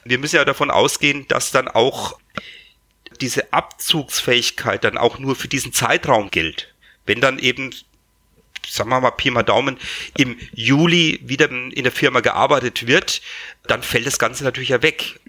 Wir 0.05 0.19
müssen 0.19 0.37
ja 0.37 0.45
davon 0.45 0.71
ausgehen, 0.71 1.27
dass 1.29 1.51
dann 1.51 1.69
auch 1.69 2.19
diese 3.21 3.53
Abzugsfähigkeit 3.53 4.85
dann 4.85 4.99
auch 4.99 5.19
nur 5.19 5.37
für 5.37 5.49
diesen 5.49 5.73
Zeitraum 5.73 6.31
gilt. 6.31 6.75
Wenn 7.07 7.21
dann 7.21 7.39
eben 7.39 7.73
sagen 8.69 8.91
wir 8.91 9.01
mal 9.01 9.13
Pi 9.13 9.31
mal 9.31 9.43
Daumen, 9.43 9.79
im 10.17 10.37
Juli 10.53 11.21
wieder 11.23 11.49
in 11.51 11.85
der 11.85 11.93
Firma 11.93 12.21
gearbeitet 12.21 12.87
wird, 12.87 13.23
dann 13.69 13.83
fällt 13.83 14.07
das 14.07 14.19
Ganze 14.19 14.43
natürlich 14.43 14.71
ja 14.71 14.83
weg. 14.83 15.21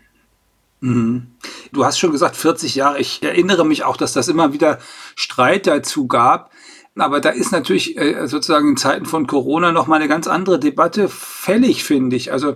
Mhm. 0.80 1.28
Du 1.72 1.86
hast 1.86 2.00
schon 2.00 2.12
gesagt, 2.12 2.36
40 2.36 2.76
Jahre. 2.76 3.00
Ich 3.00 3.24
erinnere 3.24 3.66
mich 3.66 3.84
auch, 3.84 3.98
dass 3.98 4.14
das 4.14 4.28
immer 4.28 4.54
wieder 4.54 4.80
Streit 5.16 5.68
dazu 5.68 6.08
gab, 6.08 6.52
Aber 7.00 7.22
da 7.22 7.30
ist 7.30 7.52
natürlich 7.52 7.98
äh, 7.98 8.28
sozusagen 8.28 8.70
in 8.70 8.78
Zeiten 8.78 9.06
von 9.06 9.28
Corona 9.28 9.72
noch 9.72 9.86
mal 9.88 9.98
eine 9.98 10.08
ganz 10.08 10.28
andere 10.28 10.60
Debatte 10.60 11.10
fällig, 11.10 11.84
finde 11.84 12.16
ich. 12.16 12.32
Also 12.32 12.56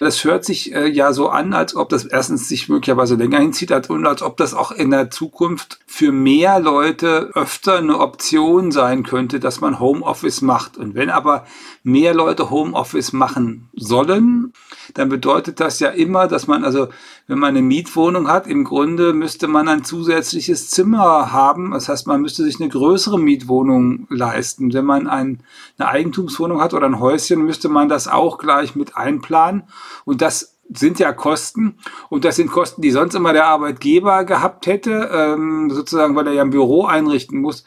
das 0.00 0.24
hört 0.24 0.44
sich 0.44 0.74
äh, 0.74 0.88
ja 0.88 1.12
so 1.12 1.28
an, 1.28 1.52
als 1.52 1.76
ob 1.76 1.90
das 1.90 2.06
erstens 2.06 2.48
sich 2.48 2.68
möglicherweise 2.68 3.16
länger 3.16 3.40
hinzieht 3.40 3.70
und 3.90 4.06
als 4.06 4.22
ob 4.22 4.36
das 4.38 4.54
auch 4.54 4.72
in 4.72 4.90
der 4.90 5.10
Zukunft 5.10 5.80
für 5.86 6.10
mehr 6.10 6.58
Leute 6.58 7.30
öfter 7.34 7.76
eine 7.76 7.98
Option 7.98 8.72
sein 8.72 9.02
könnte, 9.02 9.40
dass 9.40 9.60
man 9.60 9.78
Homeoffice 9.78 10.40
macht. 10.40 10.78
Und 10.78 10.94
wenn 10.94 11.10
aber 11.10 11.44
mehr 11.82 12.14
Leute 12.14 12.48
Homeoffice 12.48 13.12
machen 13.12 13.68
sollen, 13.74 14.54
dann 14.94 15.10
bedeutet 15.10 15.60
das 15.60 15.80
ja 15.80 15.88
immer, 15.90 16.28
dass 16.28 16.46
man 16.46 16.64
also, 16.64 16.88
wenn 17.32 17.38
man 17.38 17.56
eine 17.56 17.62
Mietwohnung 17.62 18.28
hat, 18.28 18.46
im 18.46 18.62
Grunde 18.62 19.14
müsste 19.14 19.48
man 19.48 19.66
ein 19.66 19.84
zusätzliches 19.84 20.68
Zimmer 20.68 21.32
haben. 21.32 21.70
Das 21.70 21.88
heißt, 21.88 22.06
man 22.06 22.20
müsste 22.20 22.42
sich 22.42 22.60
eine 22.60 22.68
größere 22.68 23.18
Mietwohnung 23.18 24.06
leisten. 24.10 24.74
Wenn 24.74 24.84
man 24.84 25.06
ein, 25.06 25.42
eine 25.78 25.88
Eigentumswohnung 25.88 26.60
hat 26.60 26.74
oder 26.74 26.84
ein 26.84 27.00
Häuschen, 27.00 27.42
müsste 27.42 27.70
man 27.70 27.88
das 27.88 28.06
auch 28.06 28.36
gleich 28.36 28.76
mit 28.76 28.98
einplanen. 28.98 29.62
Und 30.04 30.20
das 30.20 30.58
sind 30.74 30.98
ja 30.98 31.14
Kosten 31.14 31.78
und 32.10 32.26
das 32.26 32.36
sind 32.36 32.50
Kosten, 32.50 32.82
die 32.82 32.90
sonst 32.90 33.14
immer 33.14 33.32
der 33.32 33.46
Arbeitgeber 33.46 34.24
gehabt 34.24 34.66
hätte, 34.66 35.08
ähm, 35.10 35.70
sozusagen, 35.70 36.14
weil 36.14 36.26
er 36.26 36.34
ja 36.34 36.42
ein 36.42 36.50
Büro 36.50 36.84
einrichten 36.84 37.40
muss 37.40 37.64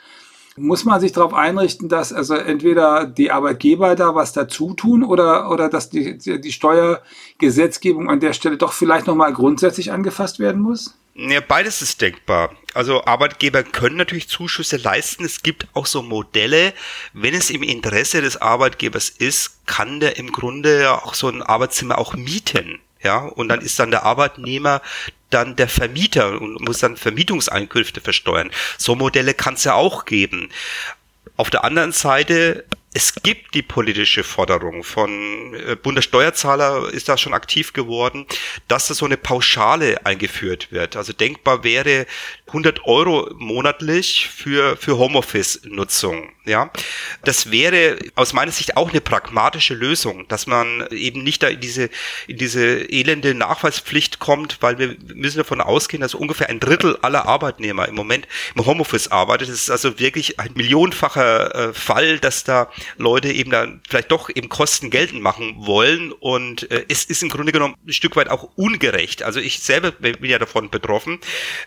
muss 0.58 0.86
man 0.86 1.02
sich 1.02 1.12
darauf 1.12 1.34
einrichten, 1.34 1.90
dass 1.90 2.14
also 2.14 2.36
entweder 2.36 3.06
die 3.06 3.32
Arbeitgeber 3.32 3.96
da 3.96 4.16
was 4.16 4.32
dazu 4.32 4.74
tun 4.74 5.04
oder, 5.04 5.52
oder 5.52 5.70
dass 5.70 5.90
die, 5.90 6.18
die 6.18 6.52
Steuergesetzgebung 6.52 8.10
an 8.10 8.22
der 8.22 8.34
Stelle 8.34 8.58
doch 8.58 8.72
vielleicht 8.72 9.08
nochmal 9.08 9.34
grundsätzlich 9.34 9.92
angefasst 9.92 10.40
werden 10.40 10.62
muss? 10.62 10.98
Ja, 11.18 11.40
beides 11.40 11.82
ist 11.82 12.02
denkbar. 12.02 12.52
Also 12.74 13.06
Arbeitgeber 13.06 13.64
können 13.64 13.96
natürlich 13.96 14.28
Zuschüsse 14.28 14.76
leisten. 14.76 15.24
Es 15.24 15.44
gibt 15.44 15.68
auch 15.74 15.86
so 15.86 16.02
Modelle, 16.02 16.74
wenn 17.14 17.34
es 17.34 17.50
im 17.50 17.64
Interesse 17.64 18.22
des 18.22 18.42
Arbeitgebers 18.42 19.10
ist, 19.10 19.66
kann 19.66 20.02
der 20.02 20.18
im 20.18 20.34
Grunde 20.34 20.82
ja 20.82 20.96
auch 20.96 21.14
so 21.14 21.30
ein 21.30 21.42
Arbeitszimmer 21.42 21.98
auch 21.98 22.16
mieten. 22.16 22.80
Ja, 23.02 23.20
und 23.20 23.50
dann 23.50 23.62
ist 23.62 23.78
dann 23.78 23.92
der 23.92 24.04
Arbeitnehmer 24.04 24.82
dann 25.30 25.56
der 25.56 25.68
Vermieter 25.68 26.40
und 26.42 26.62
muss 26.62 26.80
dann 26.80 26.98
Vermietungseinkünfte 26.98 28.02
versteuern. 28.02 28.52
So 28.78 28.96
Modelle 28.96 29.34
kann 29.34 29.56
es 29.56 29.64
ja 29.64 29.74
auch 29.74 30.06
geben. 30.06 30.50
Auf 31.38 31.50
der 31.50 31.64
anderen 31.64 31.92
Seite 31.92 32.66
es 32.96 33.14
gibt 33.24 33.56
die 33.56 33.62
politische 33.62 34.24
Forderung 34.24 34.86
von 34.86 35.54
äh, 35.54 35.76
Bundessteuerzahler 35.76 36.88
ist 36.94 37.10
da 37.10 37.18
schon 37.18 37.34
aktiv 37.34 37.74
geworden, 37.74 38.26
dass 38.70 38.88
da 38.88 38.94
so 38.94 39.06
eine 39.06 39.18
Pauschale 39.18 40.06
eingeführt 40.06 40.72
wird. 40.72 40.96
Also 40.96 41.12
denkbar 41.12 41.66
wäre 41.66 42.08
100 42.48 42.86
Euro 42.86 43.30
monatlich 43.38 44.30
für, 44.30 44.78
für 44.78 44.98
Homeoffice-Nutzung. 44.98 46.30
Ja, 46.46 46.72
das 47.24 47.50
wäre 47.50 47.98
aus 48.14 48.32
meiner 48.32 48.52
Sicht 48.52 48.78
auch 48.78 48.92
eine 48.92 49.02
pragmatische 49.02 49.74
Lösung, 49.74 50.28
dass 50.28 50.46
man 50.46 50.88
eben 50.92 51.24
nicht 51.24 51.42
da 51.42 51.48
in 51.48 51.60
diese, 51.60 51.90
in 52.28 52.38
diese 52.38 52.88
elende 52.90 53.34
Nachweispflicht 53.34 54.20
kommt, 54.20 54.58
weil 54.62 54.78
wir 54.78 54.96
müssen 55.16 55.40
davon 55.40 55.60
ausgehen, 55.60 56.02
dass 56.02 56.14
ungefähr 56.14 56.50
ein 56.50 56.60
Drittel 56.60 56.98
aller 57.02 57.26
Arbeitnehmer 57.26 57.88
im 57.88 57.96
Moment 57.96 58.28
im 58.54 58.64
Homeoffice 58.64 59.08
arbeitet. 59.08 59.50
Das 59.50 59.56
ist 59.56 59.72
also 59.72 60.00
wirklich 60.00 60.40
ein 60.40 60.52
millionenfacher 60.54 61.70
äh, 61.70 61.74
Fall, 61.74 62.20
dass 62.20 62.44
da 62.44 62.70
Leute 62.98 63.32
eben 63.32 63.52
dann 63.52 63.82
vielleicht 63.88 64.12
doch 64.12 64.30
eben 64.34 64.50
Kosten 64.50 64.90
geltend 64.90 65.22
machen 65.22 65.56
wollen 65.58 66.12
und 66.12 66.70
äh, 66.72 66.86
es 66.90 67.06
ist 67.06 67.24
im 67.24 67.30
Grunde 67.30 67.52
genommen 67.52 67.76
ein 67.86 67.94
Stück 67.94 68.16
weit 68.16 68.30
auch 68.30 68.50
ungerecht. 68.56 69.24
Also 69.24 69.40
ich 69.40 69.60
selber 69.60 69.92
bin 69.92 70.30
ja 70.30 70.40
davon 70.40 70.70
betroffen. 70.70 71.20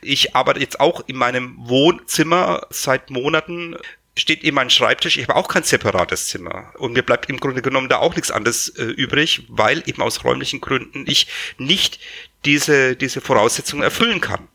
Ich 0.03 0.35
arbeite 0.35 0.61
jetzt 0.61 0.81
auch 0.81 1.03
in 1.07 1.17
meinem 1.17 1.55
Wohnzimmer 1.59 2.67
seit 2.71 3.11
Monaten 3.11 3.77
steht 4.19 4.43
eben 4.45 4.57
mein 4.57 4.71
Schreibtisch. 4.71 5.17
Ich 5.17 5.29
habe 5.29 5.37
auch 5.37 5.49
kein 5.49 5.63
separates 5.63 6.29
Zimmer. 6.29 6.73
Und 6.79 6.93
mir 6.93 7.03
bleibt 7.03 7.31
im 7.31 7.39
Grunde 7.39 7.63
genommen 7.63 7.89
da 7.89 7.99
auch 7.99 8.15
nichts 8.15 8.31
anderes 8.31 8.69
äh, 8.71 8.85
übrig, 8.85 9.45
weil 9.49 9.83
eben 9.87 10.03
aus 10.03 10.25
räumlichen 10.25 10.61
Gründen 10.61 11.05
ich 11.07 11.29
nicht 11.57 12.01
diese, 12.45 12.97
diese 12.97 13.21
Voraussetzungen 13.21 13.83
erfüllen 13.83 14.21
kann. 14.21 14.49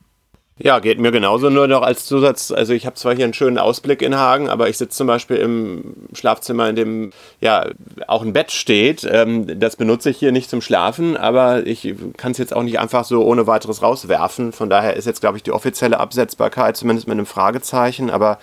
Ja, 0.59 0.77
geht 0.77 0.99
mir 0.99 1.11
genauso 1.11 1.49
nur 1.49 1.67
noch 1.67 1.81
als 1.81 2.05
Zusatz. 2.05 2.51
Also 2.51 2.73
ich 2.73 2.85
habe 2.85 2.95
zwar 2.95 3.15
hier 3.15 3.23
einen 3.23 3.33
schönen 3.33 3.57
Ausblick 3.57 4.03
in 4.03 4.15
Hagen, 4.15 4.49
aber 4.49 4.69
ich 4.69 4.77
sitze 4.77 4.95
zum 4.97 5.07
Beispiel 5.07 5.37
im 5.37 5.95
Schlafzimmer, 6.13 6.69
in 6.69 6.75
dem 6.75 7.09
ja 7.41 7.71
auch 8.05 8.21
ein 8.21 8.33
Bett 8.33 8.51
steht. 8.51 9.03
Ähm, 9.03 9.59
das 9.59 9.77
benutze 9.77 10.11
ich 10.11 10.17
hier 10.17 10.31
nicht 10.31 10.51
zum 10.51 10.61
Schlafen, 10.61 11.17
aber 11.17 11.65
ich 11.65 11.95
kann 12.17 12.33
es 12.33 12.37
jetzt 12.37 12.55
auch 12.55 12.61
nicht 12.61 12.77
einfach 12.77 13.03
so 13.03 13.23
ohne 13.23 13.47
weiteres 13.47 13.81
rauswerfen. 13.81 14.51
Von 14.51 14.69
daher 14.69 14.95
ist 14.95 15.05
jetzt, 15.05 15.21
glaube 15.21 15.37
ich, 15.37 15.43
die 15.43 15.51
offizielle 15.51 15.99
Absetzbarkeit 15.99 16.77
zumindest 16.77 17.07
mit 17.07 17.17
einem 17.17 17.25
Fragezeichen. 17.25 18.11
Aber 18.11 18.37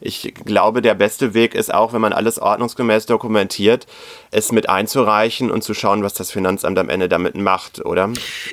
ich 0.00 0.34
glaube, 0.44 0.82
der 0.82 0.94
beste 0.94 1.34
Weg 1.34 1.56
ist 1.56 1.74
auch, 1.74 1.92
wenn 1.92 2.00
man 2.00 2.12
alles 2.12 2.38
ordnungsgemäß 2.38 3.06
dokumentiert, 3.06 3.88
es 4.30 4.52
mit 4.52 4.68
einzureichen 4.68 5.50
und 5.50 5.64
zu 5.64 5.74
schauen, 5.74 6.04
was 6.04 6.14
das 6.14 6.30
Finanzamt 6.30 6.78
am 6.78 6.88
Ende 6.88 7.08
damit 7.08 7.34
macht, 7.34 7.84
oder? 7.84 8.08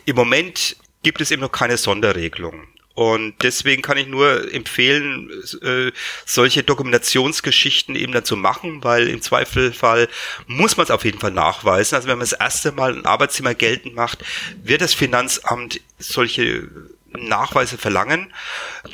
Im 0.06 0.16
Moment 0.16 0.78
gibt 1.04 1.22
es 1.22 1.30
eben 1.30 1.44
noch 1.44 1.52
keine 1.52 1.78
Sonderregelung. 1.78 2.73
Und 2.96 3.34
deswegen 3.42 3.82
kann 3.82 3.98
ich 3.98 4.08
nur 4.08 4.54
empfehlen, 4.54 5.32
äh, 5.64 5.92
solche 6.26 6.62
Dokumentationsgeschichten 6.62 7.96
eben 7.96 8.14
dazu 8.14 8.36
machen, 8.36 8.84
weil 8.84 9.08
im 9.08 9.22
Zweifelfall 9.22 10.08
muss 10.46 10.78
man 10.78 10.84
es 10.84 10.92
auf 10.92 11.04
jeden 11.04 11.20
Fall 11.20 11.32
nachweisen. 11.32 11.96
Also 11.96 12.08
wenn 12.08 12.20
man 12.20 12.28
das 12.28 12.40
erste 12.40 12.72
Mal 12.72 12.96
ein 12.96 13.06
Arbeitszimmer 13.06 13.56
geltend 13.56 13.96
macht, 13.96 14.20
wird 14.62 14.82
das 14.82 14.94
Finanzamt 14.94 15.82
solche 15.98 16.70
Nachweise 17.18 17.78
verlangen, 17.78 18.34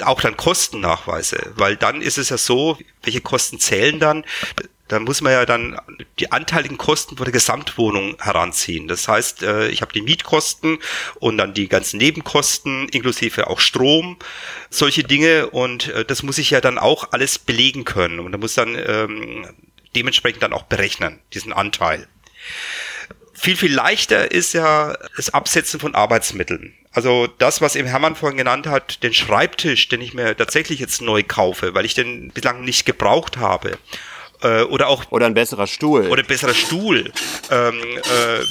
auch 0.03 0.21
dann 0.21 0.37
Kostennachweise, 0.37 1.53
weil 1.55 1.75
dann 1.75 2.01
ist 2.01 2.17
es 2.17 2.29
ja 2.29 2.37
so, 2.37 2.77
welche 3.03 3.21
Kosten 3.21 3.59
zählen 3.59 3.99
dann? 3.99 4.25
dann 4.89 5.03
muss 5.03 5.21
man 5.21 5.31
ja 5.31 5.45
dann 5.45 5.79
die 6.17 6.31
anteiligen 6.31 6.77
Kosten 6.77 7.15
von 7.15 7.23
der 7.23 7.31
Gesamtwohnung 7.31 8.17
heranziehen. 8.19 8.87
Das 8.87 9.07
heißt, 9.07 9.43
äh, 9.43 9.69
ich 9.69 9.81
habe 9.81 9.93
die 9.93 10.01
Mietkosten 10.01 10.79
und 11.19 11.37
dann 11.37 11.53
die 11.53 11.69
ganzen 11.69 11.97
Nebenkosten, 11.97 12.89
inklusive 12.89 13.47
auch 13.47 13.59
Strom, 13.59 14.17
solche 14.69 15.03
Dinge 15.03 15.47
und 15.51 15.89
äh, 15.89 16.03
das 16.03 16.23
muss 16.23 16.39
ich 16.39 16.49
ja 16.49 16.59
dann 16.59 16.77
auch 16.77 17.11
alles 17.11 17.39
belegen 17.39 17.85
können 17.85 18.19
und 18.19 18.31
da 18.31 18.37
muss 18.37 18.55
dann 18.55 18.75
ähm, 18.75 19.47
dementsprechend 19.95 20.43
dann 20.43 20.53
auch 20.53 20.63
berechnen, 20.63 21.19
diesen 21.33 21.53
Anteil. 21.53 22.07
Viel, 23.39 23.55
viel 23.55 23.73
leichter 23.73 24.31
ist 24.31 24.53
ja 24.53 24.97
das 25.15 25.33
Absetzen 25.33 25.79
von 25.79 25.95
Arbeitsmitteln. 25.95 26.73
Also 26.91 27.27
das, 27.37 27.61
was 27.61 27.77
eben 27.77 27.87
Hermann 27.87 28.17
vorhin 28.17 28.37
genannt 28.37 28.67
hat, 28.67 29.01
den 29.01 29.13
Schreibtisch, 29.13 29.87
den 29.87 30.01
ich 30.01 30.13
mir 30.13 30.35
tatsächlich 30.35 30.79
jetzt 30.79 31.01
neu 31.01 31.23
kaufe, 31.23 31.73
weil 31.73 31.85
ich 31.85 31.93
den 31.93 32.31
bislang 32.31 32.65
nicht 32.65 32.85
gebraucht 32.85 33.37
habe. 33.37 33.77
Äh, 34.41 34.63
oder 34.63 34.87
auch 34.87 35.11
oder 35.11 35.25
ein 35.25 35.33
besserer 35.33 35.67
Stuhl. 35.67 36.07
oder 36.07 36.21
ein 36.21 36.27
besserer 36.27 36.53
Stuhl, 36.53 37.13
ähm, 37.49 37.81
äh, 37.81 38.43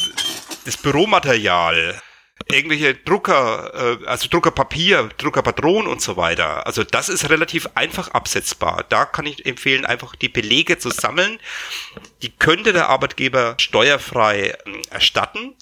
das 0.64 0.76
Büromaterial, 0.78 2.00
irgendwelche 2.50 2.94
Drucker, 2.94 3.98
äh, 4.02 4.06
also 4.06 4.28
Druckerpapier, 4.28 5.10
Druckerpatronen 5.18 5.86
und 5.90 6.00
so 6.00 6.16
weiter. 6.16 6.66
Also 6.66 6.84
das 6.84 7.08
ist 7.08 7.28
relativ 7.28 7.68
einfach 7.74 8.08
absetzbar. 8.08 8.84
Da 8.88 9.04
kann 9.04 9.26
ich 9.26 9.46
empfehlen, 9.46 9.84
einfach 9.84 10.16
die 10.16 10.28
Belege 10.28 10.78
zu 10.78 10.90
sammeln. 10.90 11.38
Die 12.22 12.30
könnte 12.30 12.72
der 12.72 12.88
Arbeitgeber 12.88 13.54
steuerfrei 13.58 14.50
äh, 14.50 14.54
erstatten. 14.90 15.54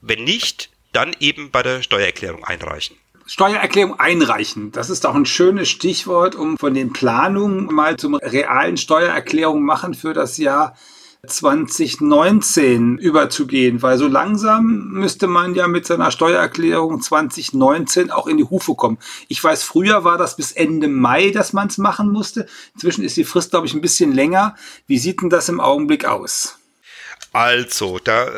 Wenn 0.00 0.24
nicht, 0.24 0.70
dann 0.92 1.14
eben 1.18 1.50
bei 1.50 1.62
der 1.62 1.82
Steuererklärung 1.82 2.44
einreichen. 2.44 2.96
Steuererklärung 3.26 3.98
einreichen. 3.98 4.70
Das 4.70 4.90
ist 4.90 5.06
auch 5.06 5.14
ein 5.14 5.26
schönes 5.26 5.70
Stichwort, 5.70 6.34
um 6.34 6.58
von 6.58 6.74
den 6.74 6.92
Planungen 6.92 7.66
mal 7.66 7.96
zum 7.96 8.14
realen 8.14 8.76
Steuererklärung 8.76 9.64
machen 9.64 9.94
für 9.94 10.12
das 10.12 10.36
Jahr 10.36 10.76
2019 11.26 12.98
überzugehen, 12.98 13.82
weil 13.82 13.98
so 13.98 14.06
langsam 14.06 14.88
müsste 14.90 15.26
man 15.26 15.54
ja 15.54 15.68
mit 15.68 15.86
seiner 15.86 16.10
Steuererklärung 16.10 17.00
2019 17.00 18.10
auch 18.10 18.26
in 18.26 18.36
die 18.36 18.44
Hufe 18.44 18.74
kommen. 18.74 18.98
Ich 19.28 19.42
weiß, 19.42 19.62
früher 19.62 20.04
war 20.04 20.18
das 20.18 20.36
bis 20.36 20.52
Ende 20.52 20.88
Mai, 20.88 21.30
dass 21.30 21.52
man 21.52 21.68
es 21.68 21.78
machen 21.78 22.12
musste. 22.12 22.46
Inzwischen 22.74 23.04
ist 23.04 23.16
die 23.16 23.24
Frist, 23.24 23.50
glaube 23.50 23.66
ich, 23.66 23.74
ein 23.74 23.80
bisschen 23.80 24.12
länger. 24.12 24.54
Wie 24.86 24.98
sieht 24.98 25.22
denn 25.22 25.30
das 25.30 25.48
im 25.48 25.60
Augenblick 25.60 26.04
aus? 26.04 26.58
Also, 27.32 27.98
da 27.98 28.28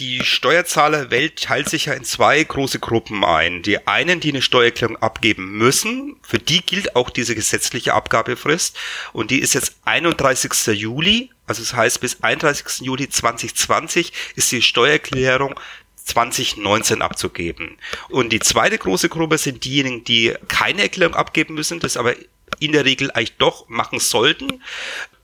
die 0.00 0.24
Steuerzahlerwelt 0.24 1.42
teilt 1.42 1.68
sich 1.68 1.84
ja 1.84 1.92
in 1.92 2.04
zwei 2.04 2.42
große 2.42 2.78
Gruppen 2.78 3.22
ein. 3.22 3.62
Die 3.62 3.86
einen, 3.86 4.18
die 4.18 4.30
eine 4.30 4.40
Steuererklärung 4.40 4.96
abgeben 4.96 5.58
müssen, 5.58 6.16
für 6.22 6.38
die 6.38 6.62
gilt 6.62 6.96
auch 6.96 7.10
diese 7.10 7.34
gesetzliche 7.34 7.92
Abgabefrist 7.92 8.78
und 9.12 9.30
die 9.30 9.40
ist 9.40 9.52
jetzt 9.52 9.76
31. 9.84 10.68
Juli, 10.68 11.30
also 11.46 11.60
das 11.60 11.74
heißt 11.74 12.00
bis 12.00 12.22
31. 12.22 12.86
Juli 12.86 13.10
2020 13.10 14.12
ist 14.36 14.50
die 14.50 14.62
Steuererklärung 14.62 15.60
2019 16.02 17.02
abzugeben. 17.02 17.76
Und 18.08 18.32
die 18.32 18.40
zweite 18.40 18.78
große 18.78 19.10
Gruppe 19.10 19.36
sind 19.36 19.64
diejenigen, 19.66 20.02
die 20.04 20.34
keine 20.48 20.82
Erklärung 20.82 21.14
abgeben 21.14 21.54
müssen, 21.54 21.78
das 21.78 21.98
aber 21.98 22.14
in 22.58 22.72
der 22.72 22.84
Regel 22.84 23.10
eigentlich 23.10 23.36
doch 23.36 23.68
machen 23.68 24.00
sollten. 24.00 24.62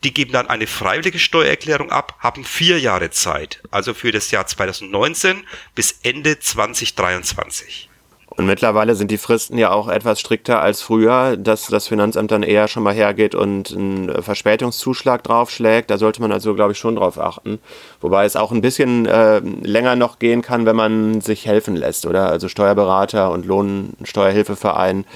Die 0.04 0.12
geben 0.14 0.32
dann 0.32 0.48
eine 0.48 0.66
freiwillige 0.66 1.18
Steuererklärung 1.18 1.90
ab, 1.90 2.16
haben 2.18 2.44
vier 2.44 2.78
Jahre 2.78 3.10
Zeit, 3.10 3.62
also 3.70 3.94
für 3.94 4.12
das 4.12 4.30
Jahr 4.30 4.46
2019 4.46 5.46
bis 5.74 5.98
Ende 6.02 6.38
2023. 6.38 7.88
Und 8.37 8.45
mittlerweile 8.45 8.95
sind 8.95 9.11
die 9.11 9.16
Fristen 9.16 9.57
ja 9.57 9.71
auch 9.71 9.88
etwas 9.88 10.21
strikter 10.21 10.61
als 10.61 10.83
früher, 10.83 11.38
dass 11.38 11.69
das 11.69 11.88
Finanzamt 11.88 12.31
dann 12.31 12.43
eher 12.43 12.69
schon 12.69 12.83
mal 12.83 12.93
hergeht 12.93 13.35
und 13.35 13.73
einen 13.73 14.23
Verspätungszuschlag 14.23 15.23
draufschlägt. 15.25 15.90
Da 15.90 15.97
sollte 15.97 16.21
man 16.21 16.33
also, 16.33 16.55
glaube 16.55 16.73
ich, 16.73 16.78
schon 16.78 16.97
drauf 16.97 17.19
achten. 17.19 17.59
Wobei 18.02 18.26
es 18.26 18.37
auch 18.37 18.52
ein 18.52 18.61
bisschen 18.61 19.07
äh, 19.07 19.38
länger 19.38 19.97
noch 19.97 20.19
gehen 20.19 20.43
kann, 20.43 20.66
wenn 20.66 20.76
man 20.76 21.23
sich 21.23 21.47
helfen 21.47 21.76
lässt, 21.76 22.05
oder? 22.05 22.28
Also 22.28 22.49
Steuerberater 22.49 23.31
und 23.31 23.47
Lohnsteuerhilfeverein, 23.47 25.07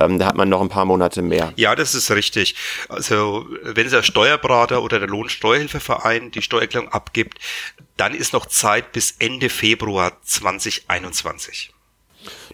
ähm, 0.00 0.18
da 0.18 0.26
hat 0.26 0.36
man 0.36 0.48
noch 0.48 0.62
ein 0.62 0.70
paar 0.70 0.86
Monate 0.86 1.20
mehr. 1.20 1.52
Ja, 1.56 1.74
das 1.74 1.94
ist 1.94 2.10
richtig. 2.10 2.54
Also 2.88 3.44
wenn 3.64 3.90
der 3.90 4.02
Steuerberater 4.02 4.82
oder 4.82 4.98
der 4.98 5.08
Lohnsteuerhilfeverein 5.08 6.30
die 6.30 6.40
Steuererklärung 6.40 6.88
abgibt, 6.88 7.38
dann 7.98 8.14
ist 8.14 8.32
noch 8.32 8.46
Zeit 8.46 8.92
bis 8.92 9.16
Ende 9.18 9.50
Februar 9.50 10.12
2021. 10.22 11.71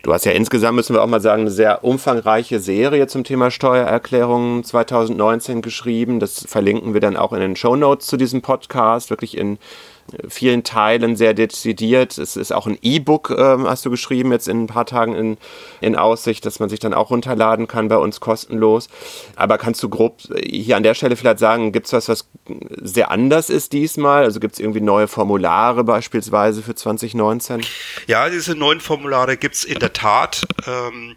Du 0.02 0.12
hast 0.12 0.24
ja 0.24 0.32
insgesamt, 0.32 0.76
müssen 0.76 0.94
wir 0.94 1.02
auch 1.02 1.08
mal 1.08 1.20
sagen, 1.20 1.42
eine 1.42 1.50
sehr 1.50 1.82
umfangreiche 1.84 2.60
Serie 2.60 3.06
zum 3.08 3.24
Thema 3.24 3.50
Steuererklärungen 3.50 4.62
2019 4.62 5.60
geschrieben. 5.60 6.20
Das 6.20 6.44
verlinken 6.46 6.94
wir 6.94 7.00
dann 7.00 7.16
auch 7.16 7.32
in 7.32 7.40
den 7.40 7.56
Show 7.56 7.74
Notes 7.74 8.06
zu 8.06 8.16
diesem 8.16 8.40
Podcast, 8.40 9.10
wirklich 9.10 9.36
in 9.36 9.58
vielen 10.28 10.64
Teilen 10.64 11.16
sehr 11.16 11.34
dezidiert. 11.34 12.18
Es 12.18 12.36
ist 12.36 12.52
auch 12.52 12.66
ein 12.66 12.78
E-Book, 12.82 13.34
ähm, 13.36 13.68
hast 13.68 13.84
du 13.84 13.90
geschrieben, 13.90 14.32
jetzt 14.32 14.48
in 14.48 14.64
ein 14.64 14.66
paar 14.66 14.86
Tagen 14.86 15.14
in, 15.14 15.36
in 15.80 15.96
Aussicht, 15.96 16.46
dass 16.46 16.60
man 16.60 16.68
sich 16.68 16.80
dann 16.80 16.94
auch 16.94 17.10
runterladen 17.10 17.68
kann 17.68 17.88
bei 17.88 17.96
uns 17.96 18.20
kostenlos. 18.20 18.88
Aber 19.36 19.58
kannst 19.58 19.82
du 19.82 19.88
grob 19.88 20.20
hier 20.42 20.76
an 20.76 20.82
der 20.82 20.94
Stelle 20.94 21.16
vielleicht 21.16 21.38
sagen, 21.38 21.72
gibt 21.72 21.86
es 21.86 21.92
was, 21.92 22.08
was 22.08 22.28
sehr 22.80 23.10
anders 23.10 23.50
ist 23.50 23.72
diesmal? 23.72 24.24
Also 24.24 24.40
gibt 24.40 24.54
es 24.54 24.60
irgendwie 24.60 24.80
neue 24.80 25.08
Formulare 25.08 25.84
beispielsweise 25.84 26.62
für 26.62 26.74
2019? 26.74 27.62
Ja, 28.06 28.28
diese 28.28 28.54
neuen 28.54 28.80
Formulare 28.80 29.36
gibt 29.36 29.56
es 29.56 29.64
in 29.64 29.78
der 29.78 29.92
Tat. 29.92 30.42
Ähm 30.66 31.16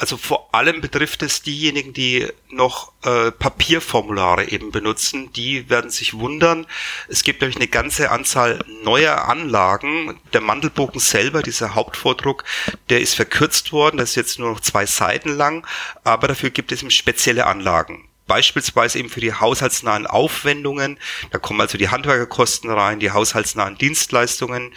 also 0.00 0.16
vor 0.16 0.48
allem 0.54 0.80
betrifft 0.80 1.22
es 1.22 1.42
diejenigen, 1.42 1.92
die 1.92 2.26
noch 2.48 2.92
äh, 3.04 3.30
Papierformulare 3.30 4.48
eben 4.48 4.72
benutzen. 4.72 5.32
Die 5.32 5.68
werden 5.68 5.90
sich 5.90 6.14
wundern. 6.14 6.66
Es 7.08 7.22
gibt 7.22 7.40
nämlich 7.40 7.56
eine 7.56 7.68
ganze 7.68 8.10
Anzahl 8.10 8.64
neuer 8.82 9.28
Anlagen. 9.28 10.18
Der 10.32 10.40
Mandelbogen 10.40 11.00
selber, 11.00 11.42
dieser 11.42 11.74
Hauptvordruck, 11.74 12.44
der 12.88 13.00
ist 13.00 13.14
verkürzt 13.14 13.72
worden. 13.72 13.98
Das 13.98 14.10
ist 14.10 14.16
jetzt 14.16 14.38
nur 14.38 14.50
noch 14.50 14.60
zwei 14.60 14.86
Seiten 14.86 15.30
lang. 15.30 15.66
Aber 16.02 16.28
dafür 16.28 16.50
gibt 16.50 16.72
es 16.72 16.80
eben 16.80 16.90
spezielle 16.90 17.46
Anlagen 17.46 18.09
beispielsweise 18.30 19.00
eben 19.00 19.08
für 19.08 19.20
die 19.20 19.34
haushaltsnahen 19.34 20.06
Aufwendungen. 20.06 21.00
Da 21.32 21.38
kommen 21.38 21.60
also 21.60 21.76
die 21.76 21.88
Handwerkerkosten 21.88 22.70
rein, 22.70 23.00
die 23.00 23.10
haushaltsnahen 23.10 23.76
Dienstleistungen, 23.76 24.72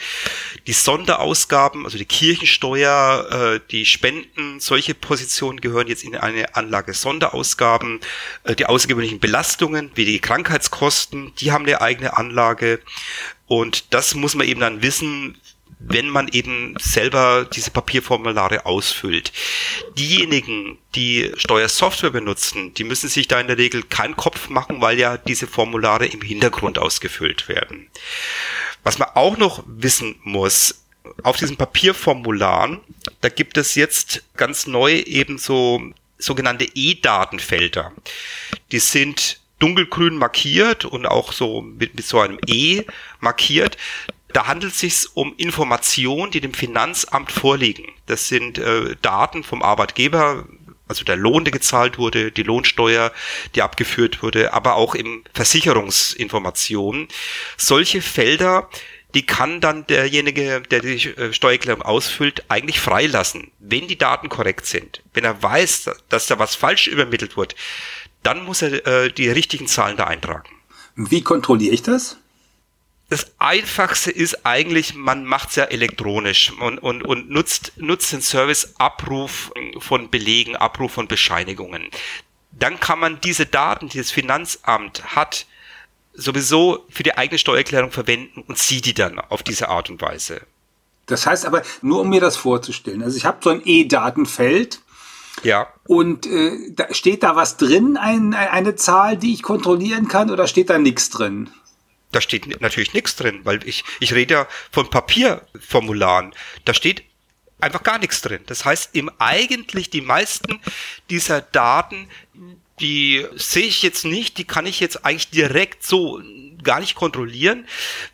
die 0.65 0.74
Sonderausgaben, 0.74 1.86
also 1.86 2.00
die 2.00 2.05
Kirchensteuer, 2.05 3.27
äh, 3.29 3.60
die 3.69 3.86
Spenden, 3.86 4.60
solche 4.60 4.95
Positionen 4.95 5.62
gehören 5.62 5.86
jetzt 5.86 6.03
in 6.03 6.15
eine 6.15 6.55
Anlage 6.55 6.95
Sonderausgaben, 6.95 8.00
äh, 8.43 8.55
die 8.55 8.65
außergewöhnlichen 8.65 9.19
Belastungen 9.19 9.91
wie 9.93 10.05
die 10.05 10.19
Krankheitskosten, 10.19 11.36
die 11.36 11.51
haben 11.51 11.65
eine 11.65 11.79
eigene 11.79 12.17
Anlage. 12.17 12.79
Und 13.45 13.93
das 13.93 14.15
muss 14.15 14.33
man 14.33 14.48
eben 14.48 14.62
dann 14.62 14.81
wissen, 14.81 15.38
wenn 15.86 16.10
man 16.10 16.30
eben 16.30 16.75
selber 16.80 17.46
diese 17.46 17.72
Papierformulare 17.72 18.66
ausfüllt. 18.66 19.34
Diejenigen, 19.98 20.78
die 20.96 21.32
Steuersoftware 21.36 22.12
benutzen, 22.12 22.74
die 22.74 22.84
müssen 22.84 23.10
sich 23.10 23.28
da 23.28 23.40
in 23.40 23.48
der 23.48 23.58
Regel 23.58 23.84
keinen 23.84 24.16
Kopf 24.16 24.50
machen, 24.50 24.82
weil 24.82 24.98
ja 24.98 25.18
diese 25.18 25.48
Formulare 25.48 26.06
im 26.06 26.22
Hintergrund 26.22 26.80
ausgefüllt 26.80 27.50
werden. 27.50 27.90
Was 28.84 28.98
man 28.98 29.10
auch 29.13 29.38
noch 29.38 29.63
wissen 29.68 30.16
muss, 30.24 30.84
auf 31.22 31.38
diesen 31.38 31.58
Papierformularen, 31.58 32.80
da 33.22 33.30
gibt 33.30 33.58
es 33.58 33.75
jetzt 33.75 34.24
ganz 34.38 34.68
neu 34.68 34.94
eben 35.00 35.38
so 35.38 35.82
sogenannte 36.18 36.66
E-Datenfelder. 36.74 37.92
Die 38.72 38.80
sind 38.80 39.40
dunkelgrün 39.60 40.18
markiert 40.18 40.86
und 40.86 41.06
auch 41.06 41.32
so 41.32 41.62
mit, 41.62 41.96
mit 41.96 42.06
so 42.06 42.20
einem 42.20 42.40
E 42.48 42.84
markiert. 43.20 43.78
Da 44.34 44.48
handelt 44.48 44.74
es 44.74 44.80
sich 44.80 45.08
um 45.13 45.36
Informationen, 45.38 46.32
die 46.32 46.42
dem 46.42 46.54
Finanzamt 46.54 47.32
vorliegen. 47.32 47.86
Das 48.08 48.28
sind 48.28 48.58
äh, 48.58 48.96
Daten 49.02 49.44
vom 49.44 49.62
Arbeitgeber, 49.62 50.46
also 50.88 51.06
der 51.06 51.16
Lohn, 51.16 51.46
der 51.46 51.52
gezahlt 51.52 51.98
wurde, 51.98 52.32
die 52.32 52.44
Lohnsteuer, 52.44 53.12
die 53.56 53.62
abgeführt 53.62 54.22
wurde, 54.22 54.54
aber 54.54 54.75
auch 54.75 54.96
im 54.96 55.24
Versicherungsinformationen. 55.34 57.08
Solche 57.58 58.02
Felder, 58.02 58.70
die 59.13 59.25
kann 59.25 59.62
dann 59.62 59.86
derjenige, 59.88 60.62
der 60.62 60.82
die 60.82 61.10
äh, 61.10 61.32
Steuererklärung 61.32 61.84
ausfüllt, 61.84 62.44
eigentlich 62.50 62.80
freilassen, 62.80 63.52
wenn 63.60 63.88
die 63.88 63.98
Daten 63.98 64.30
korrekt 64.30 64.66
sind. 64.66 65.04
Wenn 65.13 65.24
er 65.24 65.42
weiß, 65.42 65.92
dass 66.10 66.28
da 66.28 66.40
was 66.40 66.56
falsch 66.56 66.88
übermittelt 66.88 67.38
wird, 67.38 67.56
dann 68.24 68.46
muss 68.46 68.62
er 68.62 68.86
äh, 68.88 69.12
die 69.12 69.30
richtigen 69.30 69.68
Zahlen 69.68 69.98
da 69.98 70.06
eintragen. 70.06 70.50
Wie 70.96 71.22
kontrolliere 71.22 71.74
ich 71.74 71.84
das? 71.84 72.18
Das 73.13 73.27
Einfachste 73.38 74.10
ist 74.10 74.43
eigentlich, 74.43 74.96
man 74.96 75.24
macht 75.24 75.50
es 75.50 75.55
ja 75.57 75.66
elektronisch 75.66 76.51
und, 76.59 76.79
und, 76.79 77.03
und 77.03 77.29
nutzt, 77.29 77.74
nutzt 77.75 78.11
den 78.11 78.24
Service 78.24 78.74
Abruf 78.79 79.51
von 79.77 80.09
Belegen, 80.09 80.55
Abruf 80.55 80.94
von 80.94 81.07
Bescheinigungen. 81.07 81.90
Dann 82.53 82.79
kann 82.79 82.98
man 82.98 83.22
diese 83.22 83.46
Daten, 83.46 83.88
die 83.88 84.00
das 84.00 84.09
Finanzamt 84.09 85.16
hat, 85.16 85.46
sowieso 86.16 86.88
für 86.90 87.03
die 87.03 87.16
eigene 87.16 87.38
Steuererklärung 87.38 87.92
verwenden 87.92 88.44
und 88.48 88.57
sieht 88.57 88.88
die 88.88 88.96
dann 88.96 89.20
auf 89.20 89.44
diese 89.44 89.70
Art 89.70 89.92
und 89.92 90.01
Weise. 90.01 90.42
Das 91.05 91.27
heißt 91.27 91.46
aber, 91.46 91.61
nur 91.83 92.01
um 92.01 92.09
mir 92.09 92.22
das 92.22 92.35
vorzustellen, 92.35 93.03
also 93.03 93.16
ich 93.16 93.25
habe 93.25 93.38
so 93.44 93.51
ein 93.51 93.61
E-Datenfeld. 93.64 94.81
Ja. 95.44 95.68
Und 95.85 96.25
äh, 96.25 96.72
da 96.72 96.92
steht 96.92 97.22
da 97.22 97.35
was 97.35 97.57
drin, 97.57 97.96
ein, 97.96 98.33
eine 98.33 98.75
Zahl, 98.75 99.18
die 99.18 99.33
ich 99.33 99.44
kontrollieren 99.44 100.07
kann, 100.07 100.31
oder 100.31 100.48
steht 100.48 100.72
da 100.72 100.79
nichts 100.79 101.11
drin? 101.11 101.51
Da 102.14 102.22
steht 102.22 102.62
natürlich 102.62 102.94
nichts 102.94 103.16
drin, 103.16 103.42
weil 103.44 103.68
ich, 103.68 103.84
ich 104.00 104.14
rede 104.14 104.34
ja 104.34 104.48
von 104.72 104.90
Papierformularen. 104.90 106.34
Da 106.66 106.74
steht 106.74 107.04
einfach 107.60 107.84
gar 107.84 108.00
nichts 108.00 108.22
drin. 108.22 108.42
Das 108.46 108.66
heißt, 108.66 108.96
im 108.96 109.10
eigentlich 109.20 109.90
die 109.90 110.02
meisten 110.02 110.60
dieser 111.10 111.42
Daten, 111.42 112.08
die 112.80 113.26
sehe 113.36 113.66
ich 113.66 113.84
jetzt 113.84 114.06
nicht, 114.06 114.38
die 114.38 114.46
kann 114.46 114.66
ich 114.66 114.80
jetzt 114.80 115.06
eigentlich 115.06 115.30
direkt 115.30 115.84
so 115.84 116.22
gar 116.64 116.80
nicht 116.80 116.96
kontrollieren. 116.96 117.68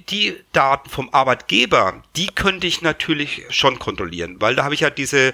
Die 0.10 0.36
Daten 0.54 0.90
vom 0.90 1.10
Arbeitgeber, 1.14 2.04
die 2.16 2.28
könnte 2.28 2.68
ich 2.68 2.82
natürlich 2.82 3.44
schon 3.50 3.80
kontrollieren, 3.80 4.38
weil 4.40 4.56
da 4.56 4.64
habe 4.64 4.74
ich 4.74 4.82
ja 4.82 4.90
diese 4.90 5.34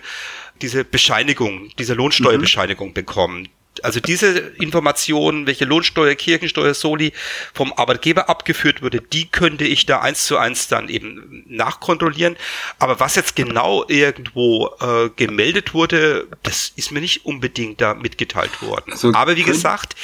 diese 0.61 0.85
Bescheinigung, 0.85 1.69
diese 1.77 1.93
Lohnsteuerbescheinigung 1.93 2.89
mhm. 2.89 2.93
bekommen 2.93 3.49
also 3.83 3.99
diese 3.99 4.37
Informationen, 4.59 5.47
welche 5.47 5.65
Lohnsteuer, 5.65 6.15
Kirchensteuer, 6.15 6.73
Soli 6.73 7.13
vom 7.53 7.73
Arbeitgeber 7.73 8.29
abgeführt 8.29 8.81
wurde, 8.81 9.01
die 9.01 9.27
könnte 9.27 9.65
ich 9.65 9.85
da 9.85 10.01
eins 10.01 10.25
zu 10.25 10.37
eins 10.37 10.67
dann 10.67 10.89
eben 10.89 11.43
nachkontrollieren. 11.47 12.37
Aber 12.79 12.99
was 12.99 13.15
jetzt 13.15 13.35
genau 13.35 13.85
irgendwo 13.87 14.69
äh, 14.79 15.09
gemeldet 15.15 15.73
wurde, 15.73 16.27
das 16.43 16.71
ist 16.75 16.91
mir 16.91 17.01
nicht 17.01 17.25
unbedingt 17.25 17.81
da 17.81 17.93
mitgeteilt 17.93 18.61
worden. 18.61 18.93
Also 18.93 19.13
Aber 19.13 19.35
wie 19.35 19.43
gesagt, 19.43 19.95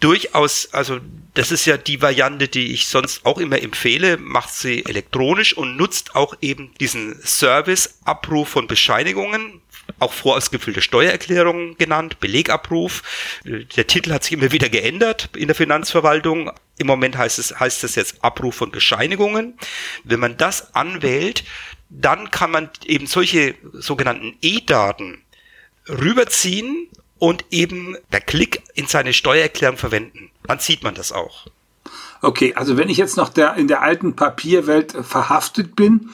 durchaus, 0.00 0.72
also 0.72 1.00
das 1.34 1.50
ist 1.50 1.64
ja 1.64 1.76
die 1.76 2.00
Variante, 2.00 2.48
die 2.48 2.72
ich 2.72 2.86
sonst 2.86 3.26
auch 3.26 3.38
immer 3.38 3.60
empfehle, 3.60 4.16
macht 4.18 4.54
sie 4.54 4.84
elektronisch 4.84 5.56
und 5.56 5.76
nutzt 5.76 6.14
auch 6.14 6.36
eben 6.40 6.72
diesen 6.80 7.20
Service 7.24 7.98
Abruf 8.04 8.50
von 8.50 8.66
Bescheinigungen 8.66 9.60
auch 9.98 10.12
vorausgefüllte 10.12 10.82
Steuererklärung 10.82 11.76
genannt, 11.76 12.20
Belegabruf. 12.20 13.02
Der 13.44 13.86
Titel 13.86 14.12
hat 14.12 14.24
sich 14.24 14.32
immer 14.32 14.52
wieder 14.52 14.68
geändert 14.68 15.30
in 15.36 15.46
der 15.46 15.54
Finanzverwaltung. 15.54 16.50
Im 16.78 16.86
Moment 16.86 17.16
heißt 17.16 17.38
es, 17.38 17.58
heißt 17.58 17.84
es 17.84 17.94
jetzt 17.94 18.24
Abruf 18.24 18.56
von 18.56 18.70
Bescheinigungen. 18.70 19.58
Wenn 20.04 20.20
man 20.20 20.36
das 20.36 20.74
anwählt, 20.74 21.44
dann 21.90 22.30
kann 22.30 22.50
man 22.50 22.70
eben 22.84 23.06
solche 23.06 23.54
sogenannten 23.72 24.36
E-Daten 24.42 25.22
rüberziehen 25.88 26.88
und 27.18 27.44
eben 27.50 27.96
per 28.10 28.20
Klick 28.20 28.62
in 28.74 28.86
seine 28.86 29.12
Steuererklärung 29.12 29.76
verwenden. 29.76 30.30
Dann 30.46 30.58
sieht 30.58 30.82
man 30.82 30.94
das 30.94 31.12
auch. 31.12 31.46
Okay, 32.20 32.54
also 32.54 32.76
wenn 32.76 32.88
ich 32.88 32.96
jetzt 32.96 33.16
noch 33.16 33.28
der, 33.28 33.54
in 33.56 33.68
der 33.68 33.82
alten 33.82 34.16
Papierwelt 34.16 34.92
verhaftet 35.02 35.76
bin, 35.76 36.10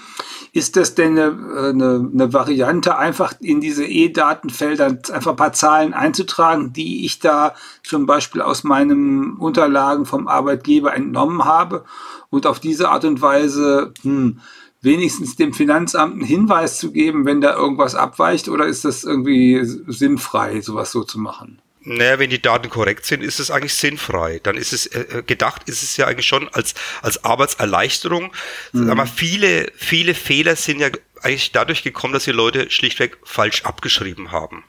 ist 0.52 0.76
das 0.76 0.94
denn 0.94 1.18
eine, 1.18 1.68
eine, 1.68 2.10
eine 2.12 2.32
Variante, 2.32 2.96
einfach 2.98 3.34
in 3.40 3.60
diese 3.60 3.84
E-Datenfelder 3.84 4.98
einfach 5.12 5.32
ein 5.32 5.36
paar 5.36 5.52
Zahlen 5.52 5.94
einzutragen, 5.94 6.72
die 6.72 7.04
ich 7.04 7.18
da 7.20 7.54
zum 7.84 8.06
Beispiel 8.06 8.42
aus 8.42 8.64
meinen 8.64 9.36
Unterlagen 9.36 10.06
vom 10.06 10.28
Arbeitgeber 10.28 10.94
entnommen 10.94 11.44
habe 11.44 11.84
und 12.30 12.46
auf 12.46 12.60
diese 12.60 12.90
Art 12.90 13.04
und 13.04 13.22
Weise 13.22 13.92
hm, 14.02 14.40
wenigstens 14.82 15.36
dem 15.36 15.52
Finanzamt 15.52 16.14
einen 16.14 16.24
Hinweis 16.24 16.78
zu 16.78 16.90
geben, 16.90 17.26
wenn 17.26 17.40
da 17.40 17.54
irgendwas 17.54 17.94
abweicht, 17.94 18.48
oder 18.48 18.66
ist 18.66 18.84
das 18.84 19.04
irgendwie 19.04 19.60
sinnfrei, 19.86 20.60
sowas 20.60 20.90
so 20.90 21.04
zu 21.04 21.18
machen? 21.18 21.60
Naja, 21.82 22.18
wenn 22.18 22.28
die 22.30 22.42
Daten 22.42 22.68
korrekt 22.68 23.06
sind, 23.06 23.22
ist 23.22 23.40
es 23.40 23.50
eigentlich 23.50 23.72
sinnfrei. 23.74 24.38
Dann 24.42 24.56
ist 24.58 24.72
es 24.74 24.86
äh, 24.86 25.00
äh, 25.00 25.22
gedacht, 25.22 25.62
ist 25.68 25.82
es 25.82 25.96
ja 25.96 26.06
eigentlich 26.06 26.26
schon 26.26 26.48
als, 26.50 26.74
als 27.00 27.24
Arbeitserleichterung. 27.24 28.32
Mhm. 28.72 28.90
Aber 28.90 29.06
viele, 29.06 29.72
viele 29.76 30.14
Fehler 30.14 30.56
sind 30.56 30.80
ja 30.80 30.90
eigentlich 31.22 31.52
dadurch 31.52 31.82
gekommen, 31.82 32.12
dass 32.12 32.24
die 32.24 32.32
Leute 32.32 32.70
schlichtweg 32.70 33.16
falsch 33.24 33.62
abgeschrieben 33.62 34.30
haben 34.30 34.64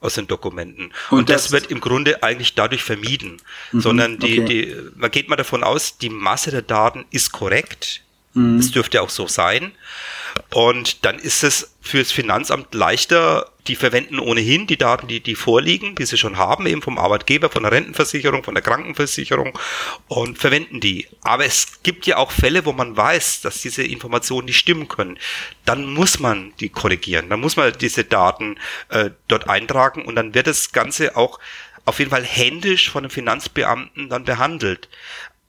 aus 0.00 0.14
den 0.14 0.26
Dokumenten. 0.26 0.92
Und 1.10 1.18
Und, 1.20 1.30
das, 1.30 1.44
das- 1.44 1.52
wird 1.52 1.70
im 1.70 1.80
Grunde 1.80 2.22
eigentlich 2.22 2.54
dadurch 2.54 2.82
vermieden, 2.82 3.40
sondern 3.72 4.18
die, 4.18 4.40
okay. 4.40 4.66
die, 4.66 4.76
man 4.96 5.10
geht 5.10 5.28
mal 5.28 5.36
davon 5.36 5.62
aus, 5.64 5.98
die 5.98 6.10
Masse 6.10 6.50
der 6.50 6.62
Daten 6.62 7.04
ist 7.10 7.32
korrekt. 7.32 8.02
Mhm. 8.34 8.58
Das 8.58 8.70
dürfte 8.72 9.00
auch 9.02 9.10
so 9.10 9.26
sein. 9.28 9.72
Und 10.50 11.04
dann 11.04 11.18
ist 11.18 11.44
es 11.44 11.76
fürs 11.80 12.12
Finanzamt 12.12 12.74
leichter, 12.74 13.50
die 13.66 13.76
verwenden 13.76 14.18
ohnehin 14.18 14.66
die 14.66 14.76
Daten, 14.76 15.08
die, 15.08 15.20
die 15.20 15.34
vorliegen, 15.34 15.94
die 15.94 16.06
sie 16.06 16.16
schon 16.16 16.36
haben, 16.36 16.66
eben 16.66 16.82
vom 16.82 16.98
Arbeitgeber, 16.98 17.50
von 17.50 17.62
der 17.62 17.72
Rentenversicherung, 17.72 18.44
von 18.44 18.54
der 18.54 18.62
Krankenversicherung 18.62 19.58
und 20.08 20.38
verwenden 20.38 20.80
die. 20.80 21.08
Aber 21.22 21.44
es 21.44 21.82
gibt 21.82 22.06
ja 22.06 22.16
auch 22.16 22.30
Fälle, 22.30 22.64
wo 22.64 22.72
man 22.72 22.96
weiß, 22.96 23.40
dass 23.40 23.60
diese 23.60 23.82
Informationen 23.82 24.46
nicht 24.46 24.58
stimmen 24.58 24.88
können. 24.88 25.18
Dann 25.64 25.92
muss 25.92 26.20
man 26.20 26.52
die 26.60 26.68
korrigieren. 26.68 27.28
Dann 27.28 27.40
muss 27.40 27.56
man 27.56 27.72
diese 27.78 28.04
Daten 28.04 28.58
äh, 28.88 29.10
dort 29.28 29.48
eintragen 29.48 30.04
und 30.04 30.16
dann 30.16 30.34
wird 30.34 30.46
das 30.46 30.72
Ganze 30.72 31.16
auch 31.16 31.38
auf 31.84 31.98
jeden 32.00 32.10
Fall 32.10 32.24
händisch 32.24 32.90
von 32.90 33.04
einem 33.04 33.10
Finanzbeamten 33.10 34.08
dann 34.08 34.24
behandelt. 34.24 34.88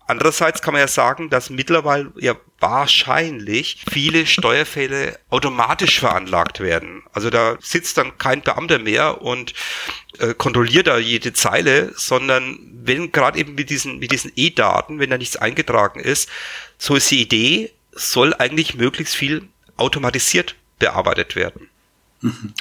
Andererseits 0.07 0.61
kann 0.61 0.73
man 0.73 0.79
ja 0.79 0.87
sagen, 0.87 1.29
dass 1.29 1.49
mittlerweile 1.49 2.11
ja 2.17 2.35
wahrscheinlich 2.59 3.83
viele 3.91 4.25
Steuerfälle 4.25 5.19
automatisch 5.29 5.99
veranlagt 5.99 6.61
werden. 6.61 7.03
Also 7.11 7.29
da 7.29 7.57
sitzt 7.61 7.97
dann 7.97 8.17
kein 8.17 8.41
Beamter 8.41 8.79
mehr 8.79 9.21
und 9.21 9.53
äh, 10.19 10.33
kontrolliert 10.33 10.87
da 10.87 10.97
jede 10.97 11.33
Zeile, 11.33 11.91
sondern 11.95 12.57
wenn 12.83 13.11
gerade 13.11 13.37
eben 13.37 13.55
mit 13.55 13.69
diesen, 13.69 13.99
mit 13.99 14.11
diesen 14.11 14.31
E-Daten, 14.35 14.99
wenn 14.99 15.09
da 15.09 15.17
nichts 15.17 15.35
eingetragen 15.35 15.99
ist, 15.99 16.29
so 16.77 16.95
ist 16.95 17.11
die 17.11 17.21
Idee, 17.21 17.71
soll 17.91 18.33
eigentlich 18.33 18.75
möglichst 18.75 19.15
viel 19.15 19.47
automatisiert 19.75 20.55
bearbeitet 20.79 21.35
werden. 21.35 21.69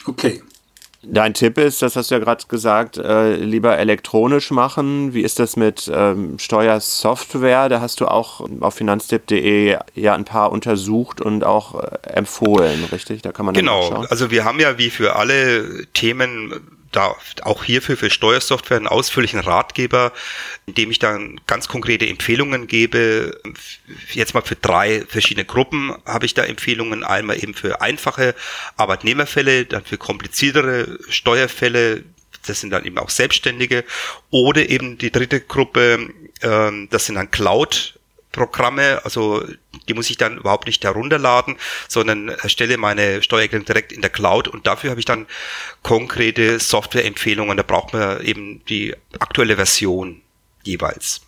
Okay. 0.05 0.43
Dein 1.09 1.35
Tipp 1.35 1.59
ist, 1.59 1.83
das 1.83 1.95
hast 1.97 2.11
du 2.11 2.17
ja 2.17 2.19
gerade 2.19 2.45
gesagt, 2.49 2.97
äh, 2.97 3.37
lieber 3.37 3.79
elektronisch 3.79 4.51
machen. 4.51 5.15
Wie 5.15 5.23
ist 5.23 5.39
das 5.39 5.57
mit 5.57 5.91
ähm, 5.93 6.39
Steuersoftware? 6.39 7.69
Da 7.69 7.81
hast 7.81 8.01
du 8.01 8.07
auch 8.07 8.47
auf 8.61 8.75
finanztipp.de 8.75 9.77
ja 9.95 10.15
ein 10.15 10.25
paar 10.25 10.51
untersucht 10.51 11.21
und 11.21 11.45
auch 11.45 11.83
äh, 11.83 11.99
empfohlen, 12.11 12.85
richtig? 12.91 13.23
Da 13.23 13.33
kann 13.33 13.47
man 13.47 13.55
Genau, 13.55 14.05
also 14.09 14.31
wir 14.31 14.45
haben 14.45 14.59
ja 14.59 14.79
wie 14.79 14.91
für 14.91 15.17
alle 15.17 15.87
Themen 15.93 16.53
da 16.97 17.15
auch 17.43 17.65
hierfür 17.65 17.97
für 17.97 18.11
Steuersoftware 18.11 18.79
einen 18.79 18.87
ausführlichen 18.87 19.41
Ratgeber, 19.41 20.13
in 20.67 20.75
dem 20.75 20.91
ich 20.91 20.99
dann 20.99 21.41
ganz 21.47 21.69
konkrete 21.69 22.07
Empfehlungen 22.09 22.67
gebe. 22.67 23.41
Jetzt 24.13 24.35
mal 24.35 24.43
für 24.43 24.57
drei 24.57 25.05
verschiedene 25.07 25.45
Gruppen 25.45 25.95
habe 26.05 26.27
ich 26.27 26.35
da 26.35 26.45
Empfehlungen. 26.45 27.05
Einmal 27.05 27.43
eben 27.43 27.55
für 27.55 27.81
einfache 27.81 28.35
Arbeitnehmerfälle, 28.77 29.67
dann 29.67 29.85
für 29.85 29.99
kompliziertere 29.99 30.99
Steuerfälle, 31.09 32.05
das 32.47 32.61
sind 32.61 32.71
dann 32.71 32.85
eben 32.85 32.99
auch 32.99 33.11
Selbstständige. 33.11 33.85
Oder 34.31 34.69
eben 34.69 34.99
die 34.99 35.11
dritte 35.11 35.41
Gruppe, 35.41 36.09
ähm, 36.43 36.89
das 36.91 37.07
sind 37.07 37.17
dann 37.17 37.31
Cloud 37.31 37.96
Programme, 38.37 39.01
also 39.03 39.45
die 39.89 39.95
muss 39.95 40.11
ich 40.11 40.19
dann 40.19 40.37
überhaupt 40.37 40.67
nicht 40.67 40.85
herunterladen, 40.85 41.57
sondern 41.89 42.29
erstelle 42.29 42.77
meine 42.77 43.23
Steuererklärung 43.23 43.65
direkt 43.65 43.93
in 43.93 44.03
der 44.03 44.11
Cloud 44.11 44.47
und 44.47 44.67
dafür 44.67 44.91
habe 44.91 45.01
ich 45.01 45.07
dann 45.07 45.27
konkrete 45.83 46.61
Softwareempfehlungen. 46.61 47.57
Da 47.57 47.63
braucht 47.63 47.95
man 47.95 48.23
eben 48.23 48.65
die 48.67 48.95
aktuelle 49.19 49.57
Version 49.57 50.21
jeweils. 50.63 51.23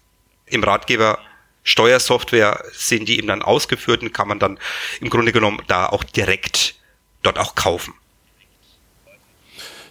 Im 0.47 0.63
Ratgeber 0.63 1.19
Steuersoftware 1.65 2.63
sind 2.73 3.09
die 3.09 3.19
eben 3.19 3.29
dann 3.29 3.43
ausgeführt 3.43 4.03
und 4.03 4.13
kann 4.13 4.29
man 4.29 4.39
dann 4.39 4.59
im 5.01 5.11
Grunde 5.11 5.33
genommen 5.33 5.63
da 5.67 5.87
auch 5.87 6.05
direkt 6.05 6.77
dort 7.23 7.39
auch 7.39 7.55
kaufen. 7.55 7.95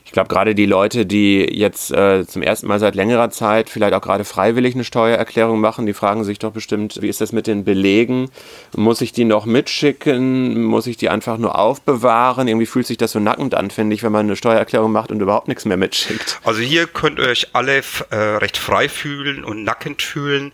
Ich 0.08 0.14
glaube, 0.14 0.30
gerade 0.30 0.56
die 0.56 0.66
Leute, 0.66 1.06
die 1.06 1.42
jetzt 1.52 1.92
äh, 1.92 2.26
zum 2.26 2.42
ersten 2.42 2.68
Mal 2.68 2.80
seit 2.80 2.96
längerer 2.96 3.30
Zeit 3.30 3.70
vielleicht 3.70 3.94
auch 3.94 4.02
gerade 4.02 4.24
freiwillig 4.24 4.74
eine 4.74 4.86
Steuererklärung 4.86 5.60
machen, 5.60 5.86
die 5.86 5.94
fragen 5.94 6.24
sich 6.24 6.40
doch 6.40 6.54
bestimmt, 6.54 7.02
wie 7.02 7.10
ist 7.10 7.20
das 7.20 7.34
mit 7.34 7.46
den 7.46 7.66
Belegen? 7.66 8.30
Muss 8.74 9.02
ich 9.02 9.12
die 9.12 9.26
noch 9.26 9.46
mitschicken? 9.46 10.64
Muss 10.64 10.88
ich 10.88 10.96
die 10.96 11.10
einfach 11.10 11.38
nur 11.38 11.60
aufbewahren? 11.60 12.48
Irgendwie 12.48 12.68
fühlt 12.68 12.88
sich 12.88 12.96
das 12.96 13.12
so 13.12 13.20
nackend 13.20 13.54
an, 13.54 13.70
finde 13.70 13.96
ich, 13.96 14.04
wenn 14.04 14.14
man 14.14 14.28
eine 14.28 14.38
Steuererklärung 14.38 14.94
macht 14.94 15.12
und 15.12 15.20
überhaupt 15.20 15.50
nichts 15.50 15.66
mehr 15.66 15.76
mitschickt. 15.76 16.40
Also 16.46 16.62
hier 16.62 16.88
könnt 16.88 17.20
ihr 17.20 17.28
euch 17.28 17.50
alle 17.52 17.82
äh, 18.10 18.16
recht 18.16 18.56
frei 18.56 18.88
fühlen 18.88 19.44
und 19.44 19.66
nackend 19.66 20.02
fühlen. 20.02 20.54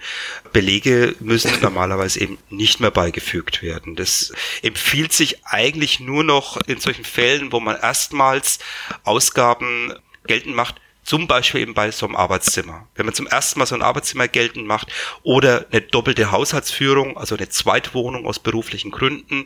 Belege 0.54 1.16
müssen 1.20 1.52
normalerweise 1.62 2.22
eben 2.22 2.38
nicht 2.50 2.80
mehr 2.80 2.92
beigefügt 2.92 3.62
werden. 3.62 3.96
Das 3.96 4.32
empfiehlt 4.62 5.12
sich 5.12 5.46
eigentlich 5.46 6.00
nur 6.00 6.24
noch 6.24 6.58
in 6.68 6.80
solchen 6.80 7.04
Fällen, 7.04 7.52
wo 7.52 7.60
man 7.60 7.76
erstmals 7.76 8.60
Ausgaben 9.04 9.94
geltend 10.26 10.56
macht, 10.56 10.76
zum 11.04 11.28
Beispiel 11.28 11.62
eben 11.62 11.74
bei 11.74 11.92
so 11.92 12.06
einem 12.06 12.16
Arbeitszimmer. 12.16 12.88
Wenn 12.96 13.06
man 13.06 13.16
zum 13.16 13.28
ersten 13.28 13.60
Mal 13.60 13.66
so 13.66 13.76
ein 13.76 13.82
Arbeitszimmer 13.82 14.30
geltend 14.30 14.66
macht 14.66 14.88
oder 15.24 15.66
eine 15.72 15.82
doppelte 15.82 16.32
Haushaltsführung, 16.32 17.18
also 17.18 17.36
eine 17.36 17.50
Zweitwohnung 17.50 18.26
aus 18.26 18.40
beruflichen 18.40 18.92
Gründen, 18.92 19.46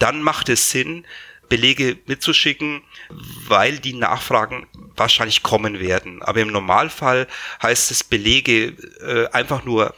dann 0.00 0.22
macht 0.22 0.48
es 0.48 0.70
Sinn, 0.70 1.04
Belege 1.48 1.98
mitzuschicken, 2.06 2.82
weil 3.08 3.78
die 3.78 3.94
Nachfragen 3.94 4.66
wahrscheinlich 4.96 5.42
kommen 5.42 5.80
werden. 5.80 6.22
Aber 6.22 6.40
im 6.40 6.48
Normalfall 6.48 7.26
heißt 7.62 7.90
es 7.90 8.04
Belege 8.04 8.74
äh, 9.00 9.28
einfach 9.32 9.64
nur 9.64 9.94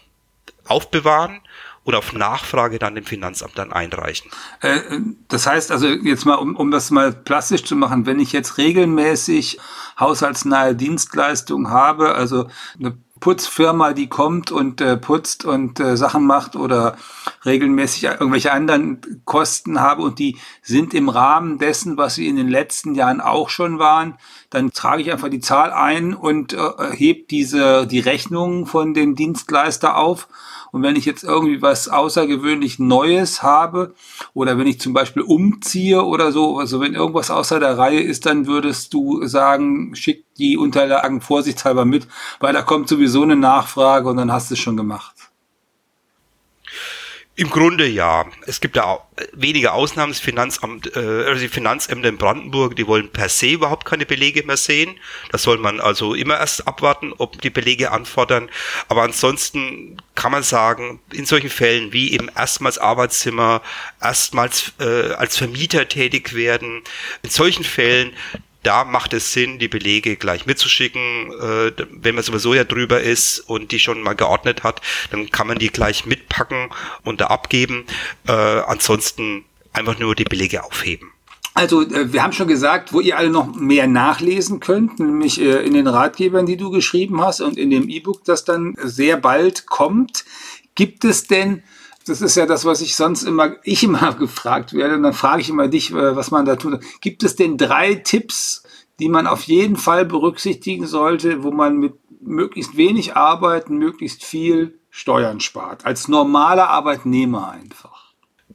aufbewahren 0.70 1.40
und 1.85 1.94
auf 1.94 2.12
Nachfrage 2.12 2.78
dann 2.78 2.94
dem 2.94 3.04
Finanzamt 3.04 3.59
dann 3.59 3.72
einreichen. 3.72 4.30
Äh, 4.61 4.80
Das 5.28 5.46
heißt 5.46 5.72
also 5.72 5.88
jetzt 5.88 6.26
mal, 6.26 6.35
um, 6.37 6.54
um 6.56 6.70
das 6.70 6.90
mal 6.90 7.12
plastisch 7.12 7.64
zu 7.64 7.76
machen, 7.76 8.06
wenn 8.06 8.20
ich 8.20 8.33
jetzt 8.33 8.59
regelmäßig 8.59 9.59
haushaltsnahe 9.98 10.74
Dienstleistungen 10.74 11.70
habe, 11.70 12.14
also 12.14 12.48
eine 12.78 12.96
Putzfirma, 13.20 13.92
die 13.92 14.09
kommt 14.09 14.50
und 14.50 14.80
äh, 14.80 14.96
putzt 14.96 15.44
und 15.44 15.78
äh, 15.78 15.96
Sachen 15.96 16.24
macht 16.26 16.56
oder 16.56 16.96
regelmäßig 17.44 18.05
irgendwelche 18.05 18.53
anderen 18.53 19.22
Kosten 19.24 19.81
habe 19.81 20.03
und 20.03 20.18
die 20.18 20.37
sind 20.62 20.94
im 20.94 21.09
Rahmen 21.09 21.59
dessen, 21.59 21.96
was 21.96 22.14
sie 22.14 22.29
in 22.29 22.37
den 22.37 22.48
letzten 22.48 22.94
Jahren 22.94 23.20
auch 23.20 23.48
schon 23.48 23.79
waren, 23.79 24.14
dann 24.50 24.72
trage 24.72 25.03
ich 25.03 25.12
einfach 25.12 25.29
die 25.29 25.40
Zahl 25.40 25.72
ein 25.72 26.14
und 26.14 26.53
äh, 26.53 26.59
heb 26.92 27.29
diese 27.29 27.87
die 27.87 28.00
Rechnungen 28.00 28.66
von 28.66 28.94
dem 28.94 29.14
Dienstleister 29.14 29.96
auf 29.96 30.29
und 30.72 30.83
wenn 30.83 30.96
ich 30.96 31.05
jetzt 31.05 31.24
irgendwie 31.24 31.62
was 31.62 31.88
außergewöhnlich 31.88 32.79
Neues 32.79 33.42
habe 33.42 33.94
oder 34.35 34.57
wenn 34.59 34.66
ich 34.66 34.81
zum 34.81 34.92
Beispiel 34.92 35.22
umziehe 35.22 36.05
oder 36.05 36.33
so, 36.33 36.59
also 36.59 36.81
wenn 36.81 36.94
irgendwas 36.94 37.31
außer 37.31 37.59
der 37.59 37.76
Reihe 37.76 38.00
ist, 38.00 38.26
dann 38.26 38.46
würdest 38.46 38.94
du 38.94 39.26
sagen, 39.26 39.94
schick 39.94 40.26
die 40.37 40.57
Unterlagen 40.57 41.20
vorsichtshalber 41.20 41.85
mit, 41.85 42.07
weil 42.38 42.53
da 42.53 42.62
kommt 42.62 42.88
sowieso 42.88 43.22
eine 43.22 43.37
Nachfrage 43.37 44.09
und 44.09 44.16
dann 44.16 44.33
hast 44.33 44.50
du 44.50 44.55
es 44.55 44.61
schon 44.61 44.76
gemacht. 44.76 45.19
Im 47.40 47.48
Grunde 47.48 47.87
ja. 47.87 48.26
Es 48.44 48.61
gibt 48.61 48.79
auch 48.79 49.07
wenige 49.33 49.72
Ausnahmen. 49.72 50.12
Das 50.12 50.20
Finanzamt, 50.20 50.94
äh, 50.94 50.98
also 51.24 51.40
die 51.40 51.48
Finanzämter 51.48 52.11
in 52.11 52.18
Brandenburg, 52.18 52.76
die 52.76 52.87
wollen 52.87 53.09
per 53.09 53.31
se 53.31 53.53
überhaupt 53.53 53.87
keine 53.87 54.05
Belege 54.05 54.42
mehr 54.42 54.59
sehen. 54.59 54.96
Das 55.33 55.44
soll 55.44 55.57
man 55.57 55.81
also 55.81 56.12
immer 56.12 56.38
erst 56.38 56.68
abwarten, 56.68 57.14
ob 57.16 57.40
die 57.40 57.48
Belege 57.48 57.92
anfordern. 57.92 58.50
Aber 58.88 59.05
ansonsten 59.05 59.96
kann 60.14 60.33
man 60.33 60.42
sagen, 60.42 61.00
in 61.14 61.24
solchen 61.24 61.48
Fällen 61.48 61.94
wie 61.94 62.12
eben 62.12 62.29
erstmals 62.29 62.76
Arbeitszimmer, 62.76 63.62
erstmals 64.03 64.74
äh, 64.79 65.14
als 65.14 65.38
Vermieter 65.38 65.88
tätig 65.88 66.35
werden, 66.35 66.83
in 67.22 67.31
solchen 67.31 67.64
Fällen 67.64 68.12
da 68.62 68.85
macht 68.85 69.12
es 69.12 69.33
Sinn, 69.33 69.59
die 69.59 69.68
Belege 69.68 70.16
gleich 70.16 70.46
mitzuschicken. 70.46 71.33
Äh, 71.33 71.73
wenn 71.90 72.14
man 72.14 72.25
sowieso 72.25 72.55
ja 72.55 72.64
drüber 72.64 73.01
ist 73.01 73.40
und 73.40 73.73
die 73.73 73.79
schon 73.79 74.03
mal 74.03 74.14
geordnet 74.14 74.62
hat, 74.62 74.81
dann 75.11 75.31
kann 75.31 75.46
man 75.46 75.59
die 75.59 75.68
gleich 75.68 76.07
mitpacken 76.07 76.68
und 77.03 77.20
da 77.20 77.27
abgeben. 77.29 77.85
Äh, 78.27 78.33
ansonsten 78.33 79.44
einfach 79.73 79.99
nur 79.99 80.14
die 80.14 80.25
Belege 80.25 80.64
aufheben. 80.64 81.12
Also, 81.55 81.83
äh, 81.83 82.12
wir 82.12 82.23
haben 82.23 82.33
schon 82.33 82.49
gesagt, 82.49 82.92
wo 82.92 83.01
ihr 83.01 83.18
alle 83.18 83.31
noch 83.31 83.55
mehr 83.55 83.87
nachlesen 83.87 84.61
könnt, 84.61 85.01
nämlich 85.01 85.40
äh, 85.40 85.64
in 85.64 85.75
den 85.75 85.87
Ratgebern, 85.87 86.46
die 86.46 86.57
du 86.57 86.70
geschrieben 86.70 87.20
hast 87.20 87.40
und 87.40 87.59
in 87.59 87.70
dem 87.70 87.88
E-Book, 87.88 88.25
das 88.25 88.44
dann 88.44 88.77
sehr 88.83 89.16
bald 89.16 89.66
kommt. 89.66 90.25
Gibt 90.75 91.05
es 91.05 91.27
denn, 91.27 91.62
das 92.07 92.21
ist 92.21 92.37
ja 92.37 92.47
das, 92.47 92.65
was 92.65 92.81
ich 92.81 92.97
sonst 92.97 93.23
immer, 93.23 93.57
ich 93.63 93.83
immer 93.85 94.15
gefragt 94.19 94.73
werde, 94.73 94.95
und 94.95 95.03
dann 95.03 95.13
frage 95.13 95.43
ich 95.43 95.49
immer 95.49 95.69
dich, 95.69 95.91
äh, 95.93 96.17
was 96.17 96.31
man 96.31 96.45
da 96.45 96.57
tut. 96.57 96.81
Gibt 97.01 97.23
es 97.23 97.37
denn 97.37 97.57
drei 97.57 97.95
Tipps, 97.95 98.63
die 98.99 99.09
man 99.09 99.27
auf 99.27 99.45
jeden 99.45 99.77
Fall 99.77 100.05
berücksichtigen 100.05 100.87
sollte, 100.87 101.43
wo 101.43 101.51
man 101.51 101.79
mit 101.79 101.95
möglichst 102.21 102.77
wenig 102.77 103.17
Arbeiten, 103.17 103.79
möglichst 103.79 104.25
viel 104.25 104.79
Steuern 104.91 105.41
spart? 105.41 105.87
Als 105.87 106.09
normaler 106.09 106.69
Arbeitnehmer 106.69 107.51
einfach. 107.51 108.11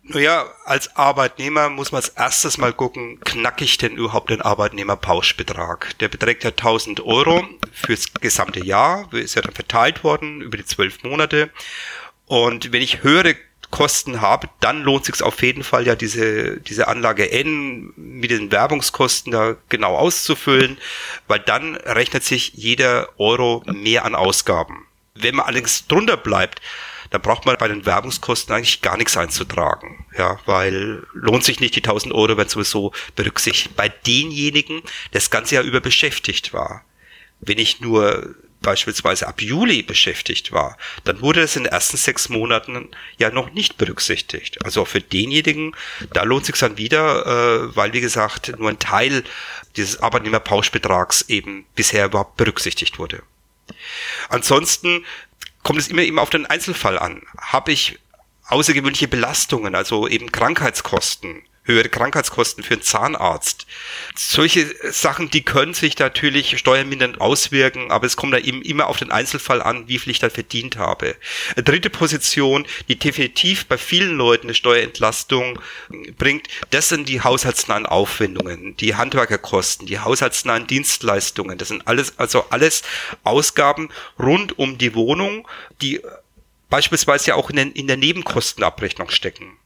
Naja, 0.08 0.46
als 0.66 0.96
Arbeitnehmer 0.96 1.70
muss 1.70 1.92
man 1.92 1.98
als 1.98 2.10
erstes 2.10 2.60
mal 2.60 2.74
gucken, 2.74 3.20
knack 3.22 3.60
ich 3.62 3.80
denn 3.80 3.98
überhaupt 3.98 4.30
den 4.30 4.42
Arbeitnehmerpauschbetrag? 4.42 5.98
Der 5.98 6.10
beträgt 6.10 6.44
ja 6.44 6.52
1000 6.52 7.02
Euro 7.04 7.44
fürs 7.72 8.14
gesamte 8.14 8.64
Jahr, 8.64 9.12
ist 9.14 9.34
ja 9.34 9.42
dann 9.42 9.56
verteilt 9.56 10.04
worden 10.04 10.42
über 10.42 10.58
die 10.58 10.66
zwölf 10.66 11.02
Monate. 11.02 11.50
Und 12.28 12.72
wenn 12.72 12.82
ich 12.82 13.04
höhere 13.04 13.36
Kosten 13.72 14.22
habe, 14.22 14.50
dann 14.60 14.84
lohnt 14.84 15.06
sich 15.06 15.22
auf 15.22 15.42
jeden 15.42 15.64
Fall 15.64 15.86
ja 15.86 15.96
diese, 15.96 16.62
diese 16.62 16.88
Anlage 16.88 17.32
N 17.32 17.92
mit 17.96 18.32
den 18.32 18.52
Werbungskosten 18.52 19.32
da 19.32 19.58
genau 19.70 19.98
auszufüllen, 19.98 20.78
weil 21.28 21.40
dann 21.40 21.76
rechnet 21.76 22.24
sich 22.24 22.54
jeder 22.54 23.10
Euro 23.18 23.64
mehr 23.66 24.06
an 24.06 24.16
Ausgaben. 24.16 24.86
Wenn 25.14 25.36
man 25.36 25.46
allerdings 25.46 25.88
drunter 25.88 26.18
bleibt, 26.18 26.62
dann 27.10 27.22
braucht 27.22 27.46
man 27.46 27.56
bei 27.58 27.68
den 27.68 27.86
Werbungskosten 27.86 28.54
eigentlich 28.54 28.82
gar 28.82 28.98
nichts 28.98 29.18
einzutragen. 29.18 30.06
Ja, 30.18 30.40
weil 30.46 31.06
lohnt 31.14 31.44
sich 31.44 31.60
nicht 31.60 31.76
die 31.76 31.84
1000 31.84 32.14
Euro, 32.14 32.38
wenn 32.38 32.50
sowieso 32.50 32.94
berücksichtigt. 33.16 33.76
Bei 33.76 33.90
denjenigen, 33.90 34.82
der 35.14 35.22
das 35.22 35.30
ganze 35.30 35.56
Jahr 35.56 35.64
über 35.64 35.82
beschäftigt 35.82 36.54
war. 36.54 36.84
Wenn 37.40 37.58
ich 37.58 37.82
nur 37.82 38.36
beispielsweise 38.66 39.28
ab 39.28 39.42
Juli 39.42 39.84
beschäftigt 39.84 40.52
war, 40.52 40.78
dann 41.04 41.22
wurde 41.22 41.42
es 41.42 41.56
in 41.56 41.64
den 41.64 41.72
ersten 41.72 41.98
sechs 41.98 42.30
Monaten 42.30 42.90
ja 43.18 43.30
noch 43.30 43.54
nicht 43.54 43.78
berücksichtigt. 43.78 44.66
Also 44.66 44.82
auch 44.82 44.88
für 44.88 45.02
denjenigen, 45.02 45.76
da 46.12 46.24
lohnt 46.24 46.46
sich 46.46 46.58
dann 46.58 46.78
wieder, 46.78 47.26
äh, 47.26 47.76
weil 47.76 47.94
wie 47.94 48.02
gesagt 48.02 48.58
nur 48.58 48.70
ein 48.70 48.80
Teil 48.80 49.24
dieses 49.78 50.02
Arbeitnehmerpauschbetrags 50.02 51.26
eben 51.30 51.66
bisher 51.76 52.06
überhaupt 52.06 52.38
berücksichtigt 52.38 52.98
wurde. 52.98 53.22
Ansonsten 54.30 55.06
kommt 55.62 55.80
es 55.80 55.88
immer 55.88 56.02
eben 56.02 56.20
auf 56.20 56.32
den 56.32 56.48
Einzelfall 56.48 56.98
an. 56.98 57.22
Habe 57.38 57.72
ich 57.72 58.00
außergewöhnliche 58.48 59.08
Belastungen, 59.08 59.76
also 59.76 60.08
eben 60.08 60.32
Krankheitskosten, 60.32 61.44
höhere 61.66 61.90
Krankheitskosten 61.90 62.64
für 62.64 62.76
einen 62.76 62.84
Zahnarzt. 62.84 63.66
Solche 64.16 64.74
Sachen, 64.92 65.30
die 65.30 65.44
können 65.44 65.74
sich 65.74 65.98
natürlich 65.98 66.58
steuermindernd 66.58 67.20
auswirken, 67.20 67.92
aber 67.92 68.06
es 68.06 68.16
kommt 68.16 68.34
da 68.34 68.38
eben 68.38 68.62
immer 68.62 68.88
auf 68.88 68.98
den 68.98 69.12
Einzelfall 69.12 69.62
an, 69.62 69.88
wie 69.88 70.00
viel 70.00 70.12
ich 70.12 70.20
da 70.20 70.30
verdient 70.30 70.78
habe. 70.78 71.16
Eine 71.56 71.64
dritte 71.64 71.90
Position, 71.90 72.66
die 72.88 72.98
definitiv 72.98 73.66
bei 73.66 73.78
vielen 73.78 74.16
Leuten 74.16 74.48
eine 74.48 74.54
Steuerentlastung 74.54 75.60
bringt, 76.18 76.48
das 76.70 76.90
sind 76.90 77.10
die 77.10 77.22
haushaltsnahen 77.22 77.86
Aufwendungen, 77.86 78.78
die 78.78 78.96
Handwerkerkosten, 78.96 79.88
die 79.88 80.00
haushaltsnahen 80.00 80.68
Dienstleistungen. 80.68 81.58
Das 81.58 81.70
sind 81.70 81.88
alles, 81.88 82.18
also 82.20 82.46
alles 82.52 82.84
Ausgaben 83.24 83.90
rund 84.20 84.58
um 84.60 84.78
die 84.78 84.94
Wohnung, 84.94 85.48
die 85.82 86.02
beispielsweise 86.70 87.30
ja 87.30 87.36
auch 87.36 87.50
in, 87.50 87.56
den, 87.56 87.72
in 87.72 87.88
der 87.88 87.98
Nebenkostenabrechnung 87.98 89.10
stecken 89.10 89.58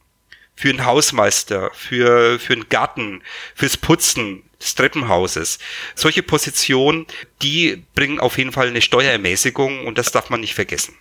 für 0.60 0.68
einen 0.68 0.84
Hausmeister, 0.84 1.70
für, 1.72 2.38
für 2.38 2.52
einen 2.52 2.68
Garten, 2.68 3.22
fürs 3.54 3.78
Putzen 3.78 4.42
des 4.60 4.74
Treppenhauses. 4.74 5.58
Solche 5.94 6.22
Positionen, 6.22 7.06
die 7.40 7.82
bringen 7.94 8.20
auf 8.20 8.36
jeden 8.36 8.52
Fall 8.52 8.68
eine 8.68 8.82
Steuerermäßigung 8.82 9.86
und 9.86 9.96
das 9.96 10.12
darf 10.12 10.28
man 10.28 10.40
nicht 10.40 10.54
vergessen. 10.54 10.94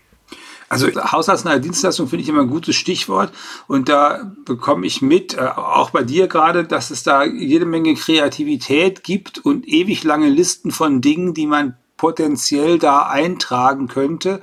Also 0.70 0.88
haushaltsnahe 0.88 1.60
Dienstleistung 1.60 2.08
finde 2.08 2.24
ich 2.24 2.30
immer 2.30 2.44
ein 2.44 2.50
gutes 2.50 2.78
Stichwort 2.78 3.34
und 3.68 3.90
da 3.90 4.32
bekomme 4.46 4.88
ich 4.88 5.02
mit, 5.02 5.34
äh, 5.34 5.42
auch 5.42 5.90
bei 5.90 6.04
dir 6.04 6.28
gerade, 6.28 6.64
dass 6.64 6.90
es 6.90 7.04
da 7.04 7.26
jede 7.26 7.66
Menge 7.66 7.96
Kreativität 7.96 9.04
gibt 9.04 9.40
und 9.40 9.68
ewig 9.68 10.06
lange 10.06 10.30
Listen 10.30 10.72
von 10.72 11.02
Dingen, 11.02 11.34
die 11.34 11.48
man 11.48 11.76
potenziell 11.98 12.80
da 12.80 13.08
eintragen 13.08 13.90
könnte. 13.90 14.42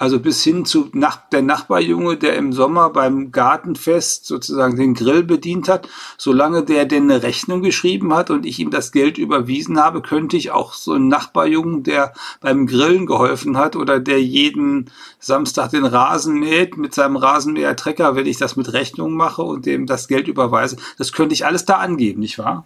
Also 0.00 0.18
bis 0.18 0.42
hin 0.42 0.64
zu 0.64 0.88
nach, 0.94 1.28
der 1.28 1.42
Nachbarjunge, 1.42 2.16
der 2.16 2.34
im 2.36 2.54
Sommer 2.54 2.88
beim 2.88 3.32
Gartenfest 3.32 4.24
sozusagen 4.24 4.76
den 4.76 4.94
Grill 4.94 5.22
bedient 5.22 5.68
hat. 5.68 5.90
Solange 6.16 6.64
der 6.64 6.86
denn 6.86 7.10
eine 7.10 7.22
Rechnung 7.22 7.60
geschrieben 7.60 8.14
hat 8.14 8.30
und 8.30 8.46
ich 8.46 8.58
ihm 8.58 8.70
das 8.70 8.92
Geld 8.92 9.18
überwiesen 9.18 9.78
habe, 9.78 10.00
könnte 10.00 10.38
ich 10.38 10.52
auch 10.52 10.72
so 10.72 10.94
einen 10.94 11.08
Nachbarjungen, 11.08 11.82
der 11.82 12.14
beim 12.40 12.66
Grillen 12.66 13.04
geholfen 13.04 13.58
hat 13.58 13.76
oder 13.76 14.00
der 14.00 14.22
jeden 14.22 14.90
Samstag 15.18 15.72
den 15.72 15.84
Rasen 15.84 16.38
mäht 16.38 16.78
mit 16.78 16.94
seinem 16.94 17.16
Rasenmäher-Trecker, 17.16 18.16
wenn 18.16 18.24
ich 18.24 18.38
das 18.38 18.56
mit 18.56 18.72
Rechnung 18.72 19.12
mache 19.12 19.42
und 19.42 19.66
dem 19.66 19.84
das 19.84 20.08
Geld 20.08 20.28
überweise, 20.28 20.78
das 20.96 21.12
könnte 21.12 21.34
ich 21.34 21.44
alles 21.44 21.66
da 21.66 21.74
angeben, 21.74 22.20
nicht 22.20 22.38
wahr? 22.38 22.64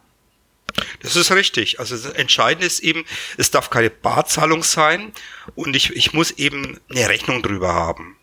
Das 1.01 1.17
ist 1.17 1.31
richtig. 1.31 1.79
Also 1.81 1.97
das 1.97 2.13
Entscheidende 2.15 2.67
ist 2.67 2.81
eben, 2.81 3.05
es 3.37 3.51
darf 3.51 3.71
keine 3.71 3.91
Barzahlung 3.91 4.63
sein 4.63 5.13
und 5.55 5.77
ich, 5.77 5.95
ich 5.95 6.13
muss 6.13 6.33
eben 6.33 6.81
eine 6.91 7.09
Rechnung 7.09 7.43
drüber 7.43 7.73
haben. 7.75 8.17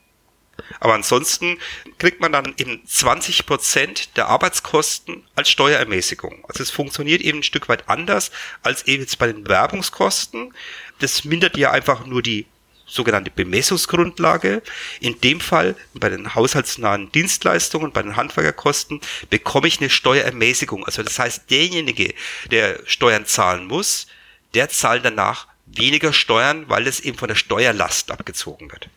Aber 0.79 0.93
ansonsten 0.93 1.57
kriegt 1.97 2.21
man 2.21 2.31
dann 2.31 2.53
eben 2.57 2.81
20 2.85 3.45
Prozent 3.45 4.17
der 4.17 4.27
Arbeitskosten 4.27 5.23
als 5.35 5.49
Steuerermäßigung. 5.49 6.45
Also 6.47 6.63
es 6.63 6.69
funktioniert 6.69 7.21
eben 7.21 7.39
ein 7.39 7.43
Stück 7.43 7.69
weit 7.69 7.89
anders 7.89 8.31
als 8.61 8.87
eben 8.87 9.03
jetzt 9.03 9.17
bei 9.17 9.27
den 9.27 9.47
Werbungskosten. 9.47 10.53
Das 10.99 11.23
mindert 11.23 11.57
ja 11.57 11.71
einfach 11.71 12.05
nur 12.05 12.21
die 12.21 12.45
sogenannte 12.91 13.31
Bemessungsgrundlage. 13.31 14.61
In 14.99 15.19
dem 15.21 15.39
Fall 15.39 15.75
bei 15.93 16.09
den 16.09 16.35
haushaltsnahen 16.35 17.11
Dienstleistungen, 17.11 17.91
bei 17.91 18.03
den 18.03 18.15
Handwerkerkosten 18.15 19.01
bekomme 19.29 19.67
ich 19.67 19.79
eine 19.79 19.89
Steuerermäßigung. 19.89 20.85
Also 20.85 21.01
das 21.01 21.17
heißt, 21.17 21.49
derjenige, 21.49 22.13
der 22.51 22.79
Steuern 22.85 23.25
zahlen 23.25 23.65
muss, 23.65 24.07
der 24.53 24.69
zahlt 24.69 25.05
danach 25.05 25.47
weniger 25.65 26.11
Steuern, 26.11 26.65
weil 26.67 26.85
es 26.85 26.99
eben 26.99 27.17
von 27.17 27.29
der 27.29 27.35
Steuerlast 27.35 28.11
abgezogen 28.11 28.71
wird. 28.71 28.89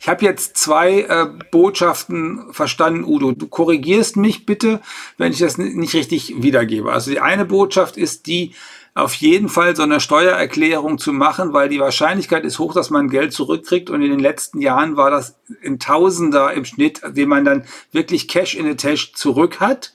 Ich 0.00 0.08
habe 0.08 0.24
jetzt 0.24 0.56
zwei 0.56 1.02
äh, 1.02 1.26
Botschaften 1.52 2.52
verstanden, 2.52 3.04
Udo. 3.04 3.32
Du 3.32 3.46
korrigierst 3.46 4.16
mich 4.16 4.46
bitte, 4.46 4.80
wenn 5.16 5.30
ich 5.30 5.38
das 5.38 5.58
nicht 5.58 5.94
richtig 5.94 6.42
wiedergebe. 6.42 6.90
Also 6.90 7.12
die 7.12 7.20
eine 7.20 7.44
Botschaft 7.44 7.96
ist 7.96 8.26
die, 8.26 8.52
auf 8.94 9.14
jeden 9.14 9.48
Fall 9.48 9.74
so 9.74 9.82
eine 9.82 10.00
Steuererklärung 10.00 10.98
zu 10.98 11.12
machen, 11.12 11.54
weil 11.54 11.68
die 11.70 11.80
Wahrscheinlichkeit 11.80 12.44
ist 12.44 12.58
hoch, 12.58 12.74
dass 12.74 12.90
man 12.90 13.08
Geld 13.08 13.32
zurückkriegt. 13.32 13.88
Und 13.88 14.02
in 14.02 14.10
den 14.10 14.20
letzten 14.20 14.60
Jahren 14.60 14.96
war 14.96 15.10
das 15.10 15.38
in 15.62 15.78
Tausender 15.78 16.52
im 16.52 16.66
Schnitt, 16.66 17.00
den 17.06 17.28
man 17.28 17.44
dann 17.44 17.64
wirklich 17.90 18.28
Cash 18.28 18.54
in 18.54 18.66
the 18.66 18.76
Tash 18.76 19.14
zurück 19.14 19.60
hat. 19.60 19.94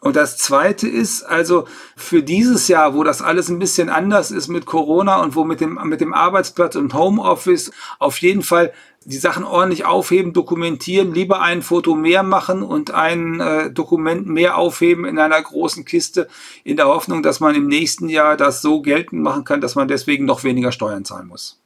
Und 0.00 0.16
das 0.16 0.38
zweite 0.38 0.88
ist 0.88 1.22
also 1.22 1.66
für 1.94 2.22
dieses 2.22 2.68
Jahr, 2.68 2.94
wo 2.94 3.04
das 3.04 3.20
alles 3.20 3.50
ein 3.50 3.58
bisschen 3.58 3.90
anders 3.90 4.30
ist 4.30 4.48
mit 4.48 4.64
Corona 4.64 5.20
und 5.20 5.36
wo 5.36 5.44
mit 5.44 5.60
dem, 5.60 5.78
mit 5.84 6.00
dem 6.00 6.14
Arbeitsplatz 6.14 6.74
und 6.74 6.94
Homeoffice 6.94 7.70
auf 7.98 8.16
jeden 8.18 8.42
Fall 8.42 8.72
die 9.04 9.18
Sachen 9.18 9.44
ordentlich 9.44 9.84
aufheben, 9.84 10.32
dokumentieren, 10.32 11.12
lieber 11.12 11.42
ein 11.42 11.62
Foto 11.62 11.94
mehr 11.94 12.22
machen 12.22 12.62
und 12.62 12.92
ein 12.92 13.40
äh, 13.40 13.70
Dokument 13.70 14.26
mehr 14.26 14.56
aufheben 14.56 15.04
in 15.04 15.18
einer 15.18 15.40
großen 15.40 15.84
Kiste, 15.84 16.28
in 16.64 16.76
der 16.76 16.86
Hoffnung, 16.86 17.22
dass 17.22 17.40
man 17.40 17.54
im 17.54 17.66
nächsten 17.66 18.08
Jahr 18.08 18.36
das 18.36 18.62
so 18.62 18.80
geltend 18.82 19.22
machen 19.22 19.44
kann, 19.44 19.60
dass 19.60 19.74
man 19.74 19.88
deswegen 19.88 20.24
noch 20.24 20.44
weniger 20.44 20.72
Steuern 20.72 21.04
zahlen 21.04 21.28
muss. 21.28 21.58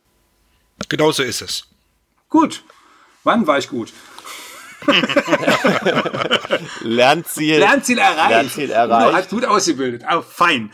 Genau 0.88 1.12
so 1.12 1.22
ist 1.22 1.40
es. 1.40 1.66
Gut. 2.28 2.64
Wann 3.24 3.46
war 3.46 3.58
ich 3.58 3.68
gut? 3.68 3.92
Lernziel. 6.82 7.58
Lernziel 7.58 7.98
erreicht. 7.98 8.30
Lernziel 8.30 8.70
erreicht. 8.70 9.10
Du 9.10 9.16
hast 9.16 9.30
gut 9.30 9.44
ausgebildet. 9.44 10.02
Oh, 10.10 10.22
fein. 10.22 10.70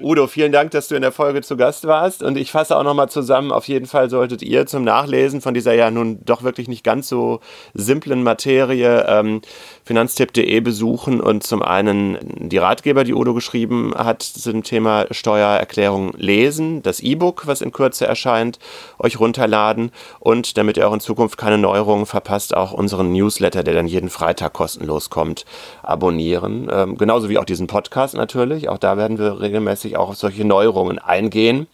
Udo, 0.00 0.28
vielen 0.28 0.52
Dank, 0.52 0.70
dass 0.70 0.86
du 0.86 0.94
in 0.94 1.02
der 1.02 1.10
Folge 1.10 1.42
zu 1.42 1.56
Gast 1.56 1.86
warst. 1.86 2.22
Und 2.22 2.36
ich 2.36 2.52
fasse 2.52 2.76
auch 2.76 2.84
nochmal 2.84 3.08
zusammen, 3.08 3.50
auf 3.50 3.66
jeden 3.66 3.86
Fall 3.86 4.10
solltet 4.10 4.42
ihr 4.42 4.66
zum 4.66 4.84
Nachlesen 4.84 5.40
von 5.40 5.54
dieser 5.54 5.72
ja 5.74 5.90
nun 5.90 6.20
doch 6.24 6.44
wirklich 6.44 6.68
nicht 6.68 6.84
ganz 6.84 7.08
so 7.08 7.40
simplen 7.74 8.22
Materie 8.22 9.04
ähm, 9.08 9.40
finanztipp.de 9.84 10.60
besuchen 10.60 11.20
und 11.20 11.42
zum 11.42 11.62
einen 11.62 12.18
die 12.48 12.58
Ratgeber, 12.58 13.02
die 13.02 13.14
Udo 13.14 13.34
geschrieben 13.34 13.92
hat, 13.96 14.22
zum 14.22 14.62
Thema 14.62 15.06
Steuererklärung 15.10 16.12
lesen, 16.16 16.82
das 16.82 17.00
E-Book, 17.00 17.46
was 17.46 17.60
in 17.60 17.72
Kürze 17.72 18.06
erscheint, 18.06 18.58
euch 18.98 19.18
runterladen 19.18 19.90
und 20.20 20.58
damit 20.58 20.76
ihr 20.76 20.88
auch 20.88 20.94
in 20.94 21.00
Zukunft 21.00 21.38
keine 21.38 21.58
Neuerungen 21.58 22.06
verpasst, 22.06 22.56
auch 22.56 22.72
unseren 22.72 23.12
Newsletter, 23.12 23.64
der 23.64 23.74
dann 23.74 23.88
jeden 23.88 24.10
Freitag 24.10 24.52
kostenlos 24.52 25.10
kommt, 25.10 25.44
abonnieren. 25.82 26.68
Ähm, 26.70 26.96
genauso 26.96 27.28
wie 27.28 27.38
auch 27.38 27.44
diesen 27.44 27.66
Podcast 27.66 28.14
natürlich. 28.14 28.68
Auch 28.68 28.78
da 28.78 28.96
werden 28.96 29.18
wir 29.18 29.40
regelmäßig 29.40 29.87
regelmäßig 29.88 29.96
auch 29.96 30.10
auf 30.10 30.16
solche 30.16 30.44
Neuerungen 30.44 30.98
eingehen. 30.98 31.66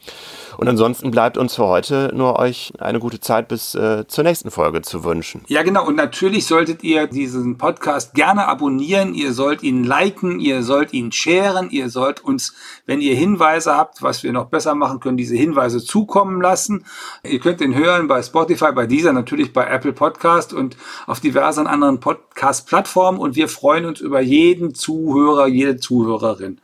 Und 0.57 0.68
ansonsten 0.68 1.11
bleibt 1.11 1.37
uns 1.37 1.57
für 1.57 1.66
heute 1.66 2.12
nur 2.14 2.38
euch 2.38 2.72
eine 2.79 3.00
gute 3.00 3.18
Zeit 3.18 3.48
bis 3.48 3.74
äh, 3.74 4.07
zur 4.07 4.22
nächsten 4.22 4.53
Folge 4.53 4.83
zu 4.83 5.03
wünschen. 5.03 5.42
Ja, 5.48 5.64
genau. 5.64 5.85
Und 5.85 5.96
natürlich 5.96 6.46
solltet 6.46 6.85
ihr 6.85 7.09
diesen 7.09 7.59
Podcast 7.59 8.14
gerne 8.14 8.46
abonnieren. 8.46 9.14
Ihr 9.14 9.33
sollt 9.33 9.64
ihn 9.64 9.83
liken, 9.83 10.38
ihr 10.38 10.62
sollt 10.62 10.92
ihn 10.92 11.11
sharen, 11.11 11.70
ihr 11.70 11.90
sollt 11.90 12.22
uns, 12.22 12.55
wenn 12.87 13.00
ihr 13.00 13.16
Hinweise 13.16 13.74
habt, 13.74 14.00
was 14.00 14.22
wir 14.22 14.31
noch 14.31 14.44
besser 14.44 14.77
machen 14.77 15.00
können, 15.00 15.16
diese 15.16 15.35
Hinweise 15.35 15.85
zukommen 15.85 16.40
lassen. 16.40 16.85
Ihr 17.24 17.40
könnt 17.40 17.61
ihn 17.61 17.74
hören 17.74 18.07
bei 18.07 18.22
Spotify, 18.22 18.70
bei 18.72 18.87
dieser, 18.87 19.12
natürlich 19.12 19.53
bei 19.53 19.66
Apple 19.66 19.92
Podcast 19.92 20.53
und 20.53 20.77
auf 21.09 21.18
diversen 21.18 21.66
anderen 21.66 21.98
Podcast-Plattformen. 21.98 23.18
Und 23.18 23.35
wir 23.35 23.48
freuen 23.48 23.87
uns 23.87 24.00
über 24.00 24.20
jeden 24.20 24.72
Zuhörer, 24.72 25.48
jede 25.48 25.79
Zuhörerin. 25.79 26.61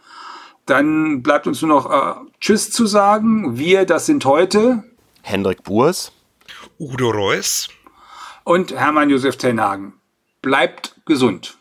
Dann 0.71 1.25
bleibt 1.25 1.49
uns 1.49 1.63
nur 1.63 1.69
noch 1.69 1.91
äh, 1.91 2.15
Tschüss 2.41 2.71
zu 2.71 2.87
sagen. 2.87 3.59
Wir, 3.59 3.85
das 3.87 4.07
sind 4.07 4.25
heute 4.25 4.85
Hendrik 5.21 5.65
Burs, 5.65 6.13
Udo 6.79 7.11
Reuss 7.11 7.69
und 8.45 8.71
Hermann 8.71 9.11
Josef 9.11 9.37
Tenhagen. 9.37 9.95
Bleibt 10.43 10.95
gesund. 11.07 11.59